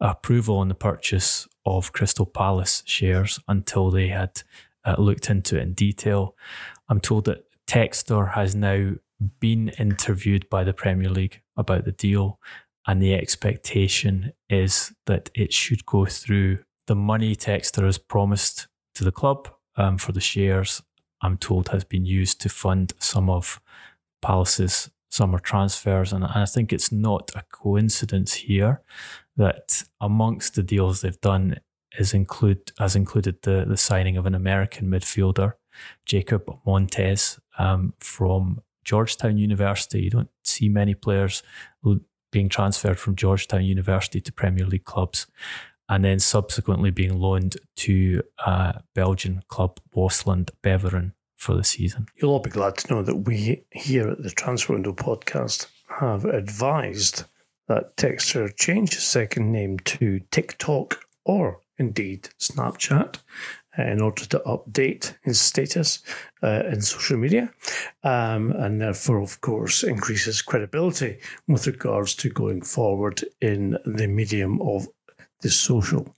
approval 0.00 0.58
on 0.58 0.68
the 0.68 0.74
purchase 0.74 1.48
of 1.66 1.92
Crystal 1.92 2.26
Palace 2.26 2.82
shares 2.86 3.40
until 3.48 3.90
they 3.90 4.08
had 4.08 4.42
uh, 4.84 4.94
looked 4.98 5.28
into 5.28 5.56
it 5.56 5.62
in 5.62 5.72
detail. 5.74 6.36
I'm 6.88 7.00
told 7.00 7.24
that 7.24 7.44
Textor 7.66 8.32
has 8.34 8.54
now 8.54 8.92
been 9.40 9.70
interviewed 9.70 10.48
by 10.48 10.64
the 10.64 10.72
Premier 10.72 11.10
League 11.10 11.42
about 11.56 11.84
the 11.84 11.92
deal, 11.92 12.38
and 12.86 13.02
the 13.02 13.14
expectation 13.14 14.32
is 14.48 14.92
that 15.06 15.30
it 15.34 15.52
should 15.52 15.84
go 15.86 16.06
through. 16.06 16.58
The 16.86 16.94
money 16.94 17.36
Textor 17.36 17.84
has 17.84 17.98
promised 17.98 18.66
to 18.94 19.04
the 19.04 19.12
club 19.12 19.48
um, 19.76 19.98
for 19.98 20.12
the 20.12 20.20
shares, 20.20 20.82
I'm 21.20 21.36
told, 21.36 21.68
has 21.68 21.84
been 21.84 22.06
used 22.06 22.40
to 22.42 22.48
fund 22.48 22.92
some 22.98 23.28
of 23.28 23.60
Palace's 24.22 24.90
summer 25.10 25.38
transfers. 25.38 26.12
And 26.12 26.24
I 26.24 26.44
think 26.44 26.72
it's 26.72 26.92
not 26.92 27.30
a 27.34 27.42
coincidence 27.50 28.34
here 28.34 28.82
that 29.36 29.84
amongst 30.00 30.54
the 30.54 30.62
deals 30.62 31.00
they've 31.00 31.20
done 31.20 31.56
is 31.98 32.12
include 32.12 32.72
has 32.78 32.94
included 32.94 33.42
the 33.42 33.64
the 33.66 33.76
signing 33.76 34.16
of 34.16 34.26
an 34.26 34.34
American 34.34 34.88
midfielder, 34.88 35.54
Jacob 36.04 36.58
Montes, 36.66 37.40
um, 37.58 37.94
from 37.98 38.60
Georgetown 38.84 39.38
University. 39.38 40.02
You 40.02 40.10
don't 40.10 40.30
see 40.44 40.68
many 40.68 40.94
players 40.94 41.42
being 42.30 42.48
transferred 42.48 42.98
from 42.98 43.16
Georgetown 43.16 43.64
University 43.64 44.20
to 44.20 44.32
Premier 44.32 44.66
League 44.66 44.84
clubs 44.84 45.26
and 45.88 46.04
then 46.04 46.18
subsequently 46.18 46.90
being 46.90 47.18
loaned 47.18 47.56
to 47.76 48.22
uh, 48.44 48.72
Belgian 48.94 49.42
club 49.48 49.80
Waasland 49.94 50.50
Beveren 50.62 51.12
for 51.36 51.54
the 51.54 51.64
season. 51.64 52.06
You'll 52.16 52.32
all 52.32 52.40
be 52.40 52.50
glad 52.50 52.76
to 52.78 52.94
know 52.94 53.02
that 53.02 53.16
we 53.16 53.64
here 53.70 54.08
at 54.08 54.22
the 54.22 54.30
Transfer 54.30 54.74
Window 54.74 54.92
podcast 54.92 55.66
have 56.00 56.24
advised 56.24 57.24
that 57.68 57.96
Textor 57.96 58.54
change 58.56 58.94
his 58.94 59.04
second 59.04 59.52
name 59.52 59.78
to 59.80 60.20
TikTok 60.30 61.00
or 61.24 61.60
indeed 61.78 62.30
Snapchat 62.40 63.16
in 63.78 64.00
order 64.00 64.24
to 64.26 64.38
update 64.40 65.14
his 65.22 65.40
status 65.40 66.02
uh, 66.42 66.62
in 66.66 66.80
social 66.80 67.16
media 67.16 67.52
um, 68.02 68.52
and 68.52 68.80
therefore, 68.80 69.20
of 69.20 69.40
course, 69.40 69.82
increases 69.82 70.42
credibility 70.42 71.18
with 71.46 71.66
regards 71.66 72.14
to 72.16 72.28
going 72.30 72.62
forward 72.62 73.24
in 73.40 73.78
the 73.84 74.06
medium 74.06 74.60
of 74.62 74.88
the 75.40 75.50
social. 75.50 76.14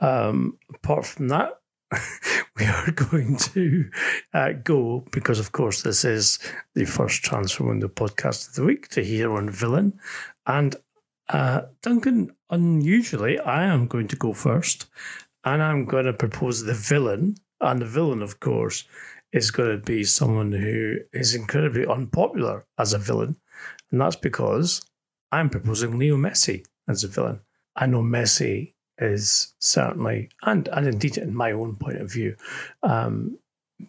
Um, 0.00 0.58
apart 0.74 1.06
from 1.06 1.28
that, 1.28 1.60
we 2.58 2.64
are 2.64 2.90
going 2.90 3.36
to 3.36 3.90
uh, 4.32 4.52
go 4.64 5.04
because, 5.10 5.38
of 5.38 5.52
course, 5.52 5.82
this 5.82 6.04
is 6.04 6.38
the 6.74 6.84
first 6.84 7.22
transfer 7.22 7.64
window 7.64 7.88
podcast 7.88 8.48
of 8.48 8.54
the 8.54 8.64
week 8.64 8.88
to 8.88 9.04
hear 9.04 9.32
on 9.32 9.50
villain. 9.50 9.98
And 10.46 10.76
uh, 11.28 11.62
Duncan, 11.82 12.34
unusually, 12.50 13.38
I 13.38 13.64
am 13.64 13.86
going 13.86 14.08
to 14.08 14.16
go 14.16 14.32
first, 14.32 14.86
and 15.44 15.62
I'm 15.62 15.84
going 15.84 16.06
to 16.06 16.12
propose 16.12 16.64
the 16.64 16.74
villain. 16.74 17.36
And 17.60 17.80
the 17.80 17.86
villain, 17.86 18.22
of 18.22 18.40
course, 18.40 18.84
is 19.32 19.50
going 19.50 19.70
to 19.70 19.84
be 19.84 20.04
someone 20.04 20.52
who 20.52 20.96
is 21.12 21.34
incredibly 21.34 21.86
unpopular 21.86 22.66
as 22.78 22.92
a 22.92 22.98
villain, 22.98 23.36
and 23.90 24.00
that's 24.00 24.16
because 24.16 24.82
I'm 25.30 25.48
proposing 25.48 25.98
Leo 25.98 26.16
Messi 26.16 26.64
as 26.88 27.04
a 27.04 27.08
villain. 27.08 27.40
I 27.76 27.86
know 27.86 28.02
Messi 28.02 28.74
is 28.98 29.54
certainly, 29.58 30.28
and 30.42 30.68
and 30.68 30.86
indeed 30.86 31.16
in 31.16 31.34
my 31.34 31.52
own 31.52 31.76
point 31.76 31.98
of 31.98 32.12
view, 32.12 32.36
um, 32.82 33.38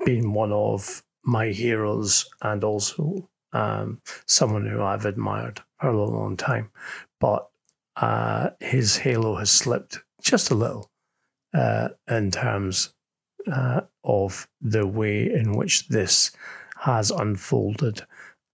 being 0.06 0.34
one 0.34 0.52
of 0.52 1.04
my 1.24 1.48
heroes 1.48 2.30
and 2.42 2.64
also 2.64 3.30
um, 3.52 4.02
someone 4.26 4.66
who 4.66 4.82
I've 4.82 5.06
admired 5.06 5.62
for 5.80 5.90
a 5.90 5.98
long, 5.98 6.14
long 6.14 6.38
time. 6.38 6.70
But 7.20 7.48
uh, 7.96 8.52
his 8.60 8.98
halo 8.98 9.36
has 9.36 9.52
slipped 9.52 10.00
just 10.22 10.52
a 10.52 10.56
little 10.56 10.90
uh, 11.54 11.90
in 12.10 12.32
terms 12.32 12.94
uh, 13.52 13.82
of 14.04 14.48
the 14.62 14.88
way 14.88 15.32
in 15.32 15.56
which 15.56 15.88
this 15.88 16.32
has 16.78 17.12
unfolded. 17.12 18.02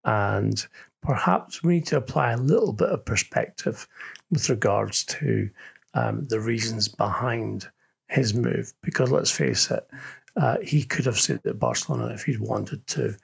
And 0.06 0.66
perhaps 1.02 1.64
we 1.64 1.76
need 1.76 1.88
to 1.88 1.98
apply 1.98 2.32
a 2.32 2.38
little 2.38 2.74
bit 2.74 2.90
of 2.90 3.06
perspective 3.06 3.88
with 4.32 4.50
regards 4.50 5.04
to 5.06 5.50
um, 5.94 6.28
the 6.28 6.40
reasons 6.40 6.88
behind 6.88 7.68
his 8.10 8.34
move. 8.34 8.74
Because 8.82 9.12
let's 9.12 9.32
face 9.32 9.72
it, 9.72 9.88
uh, 10.36 10.58
he 10.62 10.84
could 10.84 11.06
have 11.06 11.20
stayed 11.20 11.46
at 11.46 11.60
Barcelona 11.60 12.14
if 12.14 12.24
he'd 12.24 12.40
wanted 12.40 12.86
to, 12.88 13.16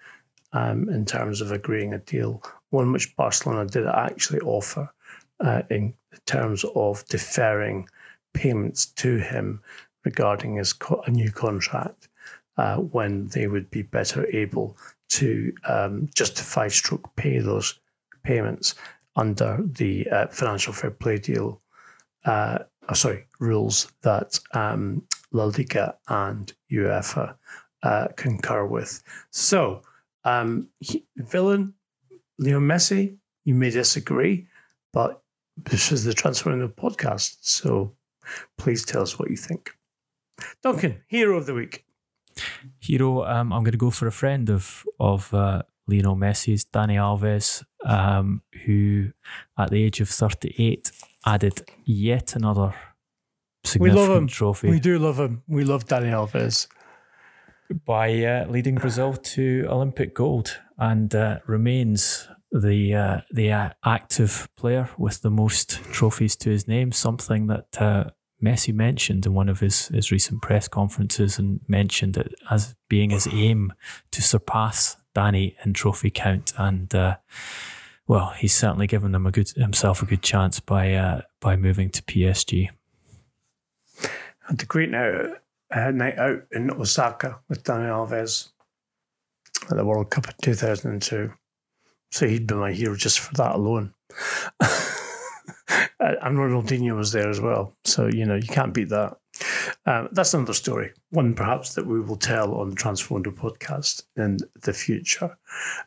um, 0.53 0.89
in 0.89 1.05
terms 1.05 1.41
of 1.41 1.51
agreeing 1.51 1.93
a 1.93 1.99
deal, 1.99 2.41
one 2.69 2.91
which 2.91 3.15
Barcelona 3.15 3.65
did 3.69 3.85
actually 3.87 4.39
offer 4.39 4.89
uh, 5.39 5.61
in 5.69 5.93
terms 6.25 6.65
of 6.75 7.05
deferring 7.05 7.87
payments 8.35 8.85
to 8.85 9.17
him 9.17 9.61
regarding 10.03 10.55
his 10.55 10.73
co- 10.73 11.01
a 11.07 11.11
new 11.11 11.31
contract 11.31 12.09
uh, 12.57 12.77
when 12.77 13.27
they 13.29 13.47
would 13.47 13.71
be 13.71 13.81
better 13.81 14.27
able 14.27 14.77
to 15.09 15.51
um, 15.67 16.07
justify 16.13 16.67
stroke 16.67 17.15
pay 17.15 17.39
those 17.39 17.79
payments 18.23 18.75
under 19.15 19.59
the 19.63 20.07
uh, 20.09 20.27
financial 20.27 20.73
fair 20.73 20.91
play 20.91 21.17
deal 21.17 21.61
uh, 22.25 22.59
oh, 22.89 22.93
sorry, 22.93 23.25
rules 23.39 23.91
that 24.01 24.39
um, 24.53 25.03
La 25.31 25.45
Liga 25.45 25.95
and 26.07 26.53
UEFA 26.71 27.35
uh, 27.83 28.07
concur 28.15 28.65
with. 28.65 29.03
So, 29.31 29.81
um, 30.23 30.69
he, 30.79 31.05
villain 31.17 31.73
Leo 32.39 32.59
Messi, 32.59 33.17
you 33.45 33.53
may 33.53 33.69
disagree, 33.69 34.47
but 34.91 35.21
this 35.57 35.91
is 35.91 36.03
the 36.03 36.13
Transfer 36.13 36.49
Window 36.49 36.67
podcast, 36.67 37.37
so 37.41 37.93
please 38.57 38.85
tell 38.85 39.01
us 39.01 39.17
what 39.19 39.29
you 39.29 39.37
think. 39.37 39.71
Duncan, 40.61 41.01
hero 41.07 41.37
of 41.37 41.45
the 41.45 41.53
week. 41.53 41.85
Hero, 42.79 43.23
um, 43.23 43.53
I'm 43.53 43.63
going 43.63 43.71
to 43.71 43.77
go 43.77 43.91
for 43.91 44.07
a 44.07 44.11
friend 44.11 44.49
of 44.49 44.85
of 44.99 45.33
uh, 45.33 45.61
Lionel 45.87 46.15
Messi's, 46.15 46.65
Dani 46.65 46.95
Alves, 46.95 47.63
um, 47.85 48.41
who 48.65 49.11
at 49.57 49.69
the 49.69 49.83
age 49.83 50.01
of 50.01 50.09
38 50.09 50.91
added 51.25 51.61
yet 51.85 52.35
another 52.35 52.73
significant 53.63 54.07
we 54.07 54.07
love 54.07 54.17
him. 54.17 54.27
trophy. 54.27 54.69
We 54.69 54.79
do 54.79 54.99
love 54.99 55.19
him. 55.19 55.43
We 55.47 55.63
love 55.63 55.85
Dani 55.85 56.11
Alves. 56.11 56.67
By 57.85 58.23
uh, 58.23 58.45
leading 58.47 58.75
Brazil 58.75 59.13
to 59.13 59.65
Olympic 59.69 60.13
gold 60.13 60.59
and 60.77 61.13
uh, 61.15 61.39
remains 61.47 62.27
the 62.51 62.93
uh, 62.93 63.21
the 63.31 63.51
uh, 63.51 63.69
active 63.83 64.47
player 64.55 64.89
with 64.97 65.21
the 65.21 65.31
most 65.31 65.81
trophies 65.91 66.35
to 66.37 66.49
his 66.51 66.67
name, 66.67 66.91
something 66.91 67.47
that 67.47 67.81
uh, 67.81 68.11
Messi 68.43 68.73
mentioned 68.73 69.25
in 69.25 69.33
one 69.33 69.49
of 69.49 69.59
his, 69.59 69.87
his 69.87 70.11
recent 70.11 70.41
press 70.41 70.67
conferences 70.67 71.39
and 71.39 71.61
mentioned 71.67 72.17
it 72.17 72.33
as 72.49 72.75
being 72.89 73.09
his 73.09 73.27
aim 73.31 73.73
to 74.11 74.21
surpass 74.21 74.97
Dani 75.15 75.55
in 75.63 75.73
trophy 75.73 76.09
count. 76.09 76.53
And 76.57 76.93
uh, 76.93 77.17
well, 78.07 78.33
he's 78.37 78.53
certainly 78.53 78.87
given 78.87 79.13
them 79.13 79.25
a 79.25 79.31
good 79.31 79.49
himself 79.51 80.01
a 80.01 80.05
good 80.05 80.21
chance 80.21 80.59
by 80.59 80.93
uh, 80.93 81.21
by 81.39 81.55
moving 81.55 81.89
to 81.91 82.03
PSG. 82.03 82.69
Had 84.47 84.61
a 84.61 84.65
great 84.65 84.89
night, 84.89 85.31
uh, 85.71 85.91
night 85.91 86.17
out 86.17 86.43
in 86.51 86.69
Osaka 86.69 87.39
with 87.49 87.63
Dani 87.63 87.87
Alves 87.87 88.49
at 89.69 89.77
the 89.77 89.85
World 89.85 90.11
Cup 90.11 90.27
in 90.27 90.35
2002. 90.41 91.33
So 92.11 92.27
he'd 92.27 92.45
be 92.45 92.53
my 92.53 92.71
hero 92.71 92.95
just 92.95 93.19
for 93.19 93.33
that 93.35 93.55
alone. 93.55 93.93
and 95.99 96.37
Ronaldinho 96.37 96.95
was 96.95 97.11
there 97.11 97.29
as 97.29 97.41
well. 97.41 97.75
So, 97.83 98.07
you 98.07 98.25
know, 98.25 98.35
you 98.35 98.47
can't 98.47 98.73
beat 98.73 98.89
that. 98.89 99.17
Um, 99.85 100.09
that's 100.11 100.33
another 100.33 100.53
story, 100.53 100.91
one 101.09 101.33
perhaps 101.33 101.75
that 101.75 101.85
we 101.85 101.99
will 101.99 102.15
tell 102.15 102.55
on 102.55 102.69
the 102.69 102.75
Transfer 102.75 103.13
Window 103.13 103.31
podcast 103.31 104.03
in 104.15 104.37
the 104.61 104.73
future. 104.73 105.37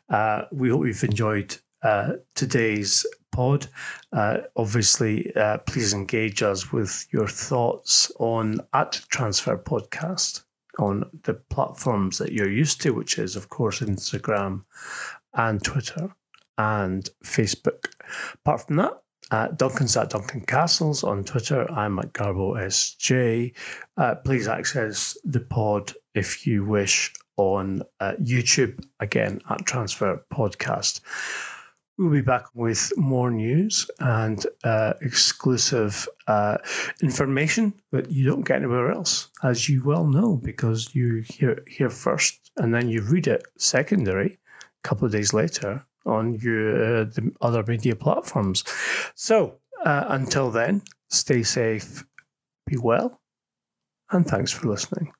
Uh, 0.09 0.43
we 0.51 0.69
hope 0.69 0.85
you've 0.85 1.03
enjoyed 1.03 1.57
uh, 1.81 2.13
today's 2.35 3.05
pod. 3.31 3.67
Uh, 4.13 4.39
obviously, 4.55 5.35
uh, 5.35 5.57
please 5.59 5.93
engage 5.93 6.43
us 6.43 6.71
with 6.71 7.07
your 7.11 7.27
thoughts 7.27 8.11
on 8.19 8.61
at 8.73 9.01
Transfer 9.09 9.57
Podcast 9.57 10.43
on 10.77 11.03
the 11.23 11.33
platforms 11.33 12.17
that 12.17 12.31
you're 12.31 12.49
used 12.49 12.81
to, 12.81 12.91
which 12.91 13.17
is, 13.17 13.35
of 13.35 13.49
course, 13.49 13.79
Instagram 13.79 14.63
and 15.33 15.63
Twitter 15.63 16.13
and 16.57 17.09
Facebook. 17.23 17.85
Apart 18.35 18.67
from 18.67 18.77
that, 18.77 19.01
uh, 19.31 19.49
Duncan's 19.49 19.95
at 19.95 20.09
Duncan 20.09 20.41
Castles 20.41 21.03
on 21.03 21.23
Twitter. 21.23 21.69
I'm 21.71 21.99
at 21.99 22.13
Garbo 22.13 22.55
SJ. 22.55 23.53
Uh, 23.97 24.15
please 24.15 24.47
access 24.47 25.17
the 25.23 25.39
pod 25.39 25.93
if 26.15 26.47
you 26.47 26.65
wish 26.65 27.13
on 27.37 27.83
uh, 27.99 28.13
YouTube, 28.21 28.83
again 28.99 29.41
at 29.49 29.65
Transfer 29.65 30.25
Podcast. 30.33 31.01
We'll 31.97 32.11
be 32.11 32.21
back 32.21 32.45
with 32.53 32.91
more 32.97 33.29
news 33.29 33.89
and 33.99 34.45
uh, 34.63 34.93
exclusive 35.01 36.07
uh, 36.27 36.57
information 37.03 37.73
that 37.91 38.09
you 38.09 38.25
don't 38.25 38.45
get 38.45 38.57
anywhere 38.57 38.91
else, 38.91 39.29
as 39.43 39.67
you 39.67 39.83
well 39.83 40.05
know, 40.05 40.37
because 40.37 40.95
you 40.95 41.23
hear 41.27 41.61
here 41.67 41.89
first 41.89 42.51
and 42.57 42.73
then 42.73 42.87
you 42.87 43.01
read 43.01 43.27
it 43.27 43.43
secondary 43.57 44.37
a 44.83 44.87
couple 44.87 45.05
of 45.05 45.11
days 45.11 45.33
later 45.33 45.85
on 46.09 46.33
your 46.35 47.01
uh, 47.01 47.03
the 47.05 47.31
other 47.41 47.63
media 47.63 47.95
platforms. 47.95 48.63
So 49.15 49.59
uh, 49.85 50.05
until 50.09 50.51
then, 50.51 50.81
stay 51.09 51.43
safe, 51.43 52.03
be 52.65 52.77
well, 52.77 53.21
and 54.11 54.25
thanks 54.25 54.51
for 54.51 54.67
listening. 54.67 55.11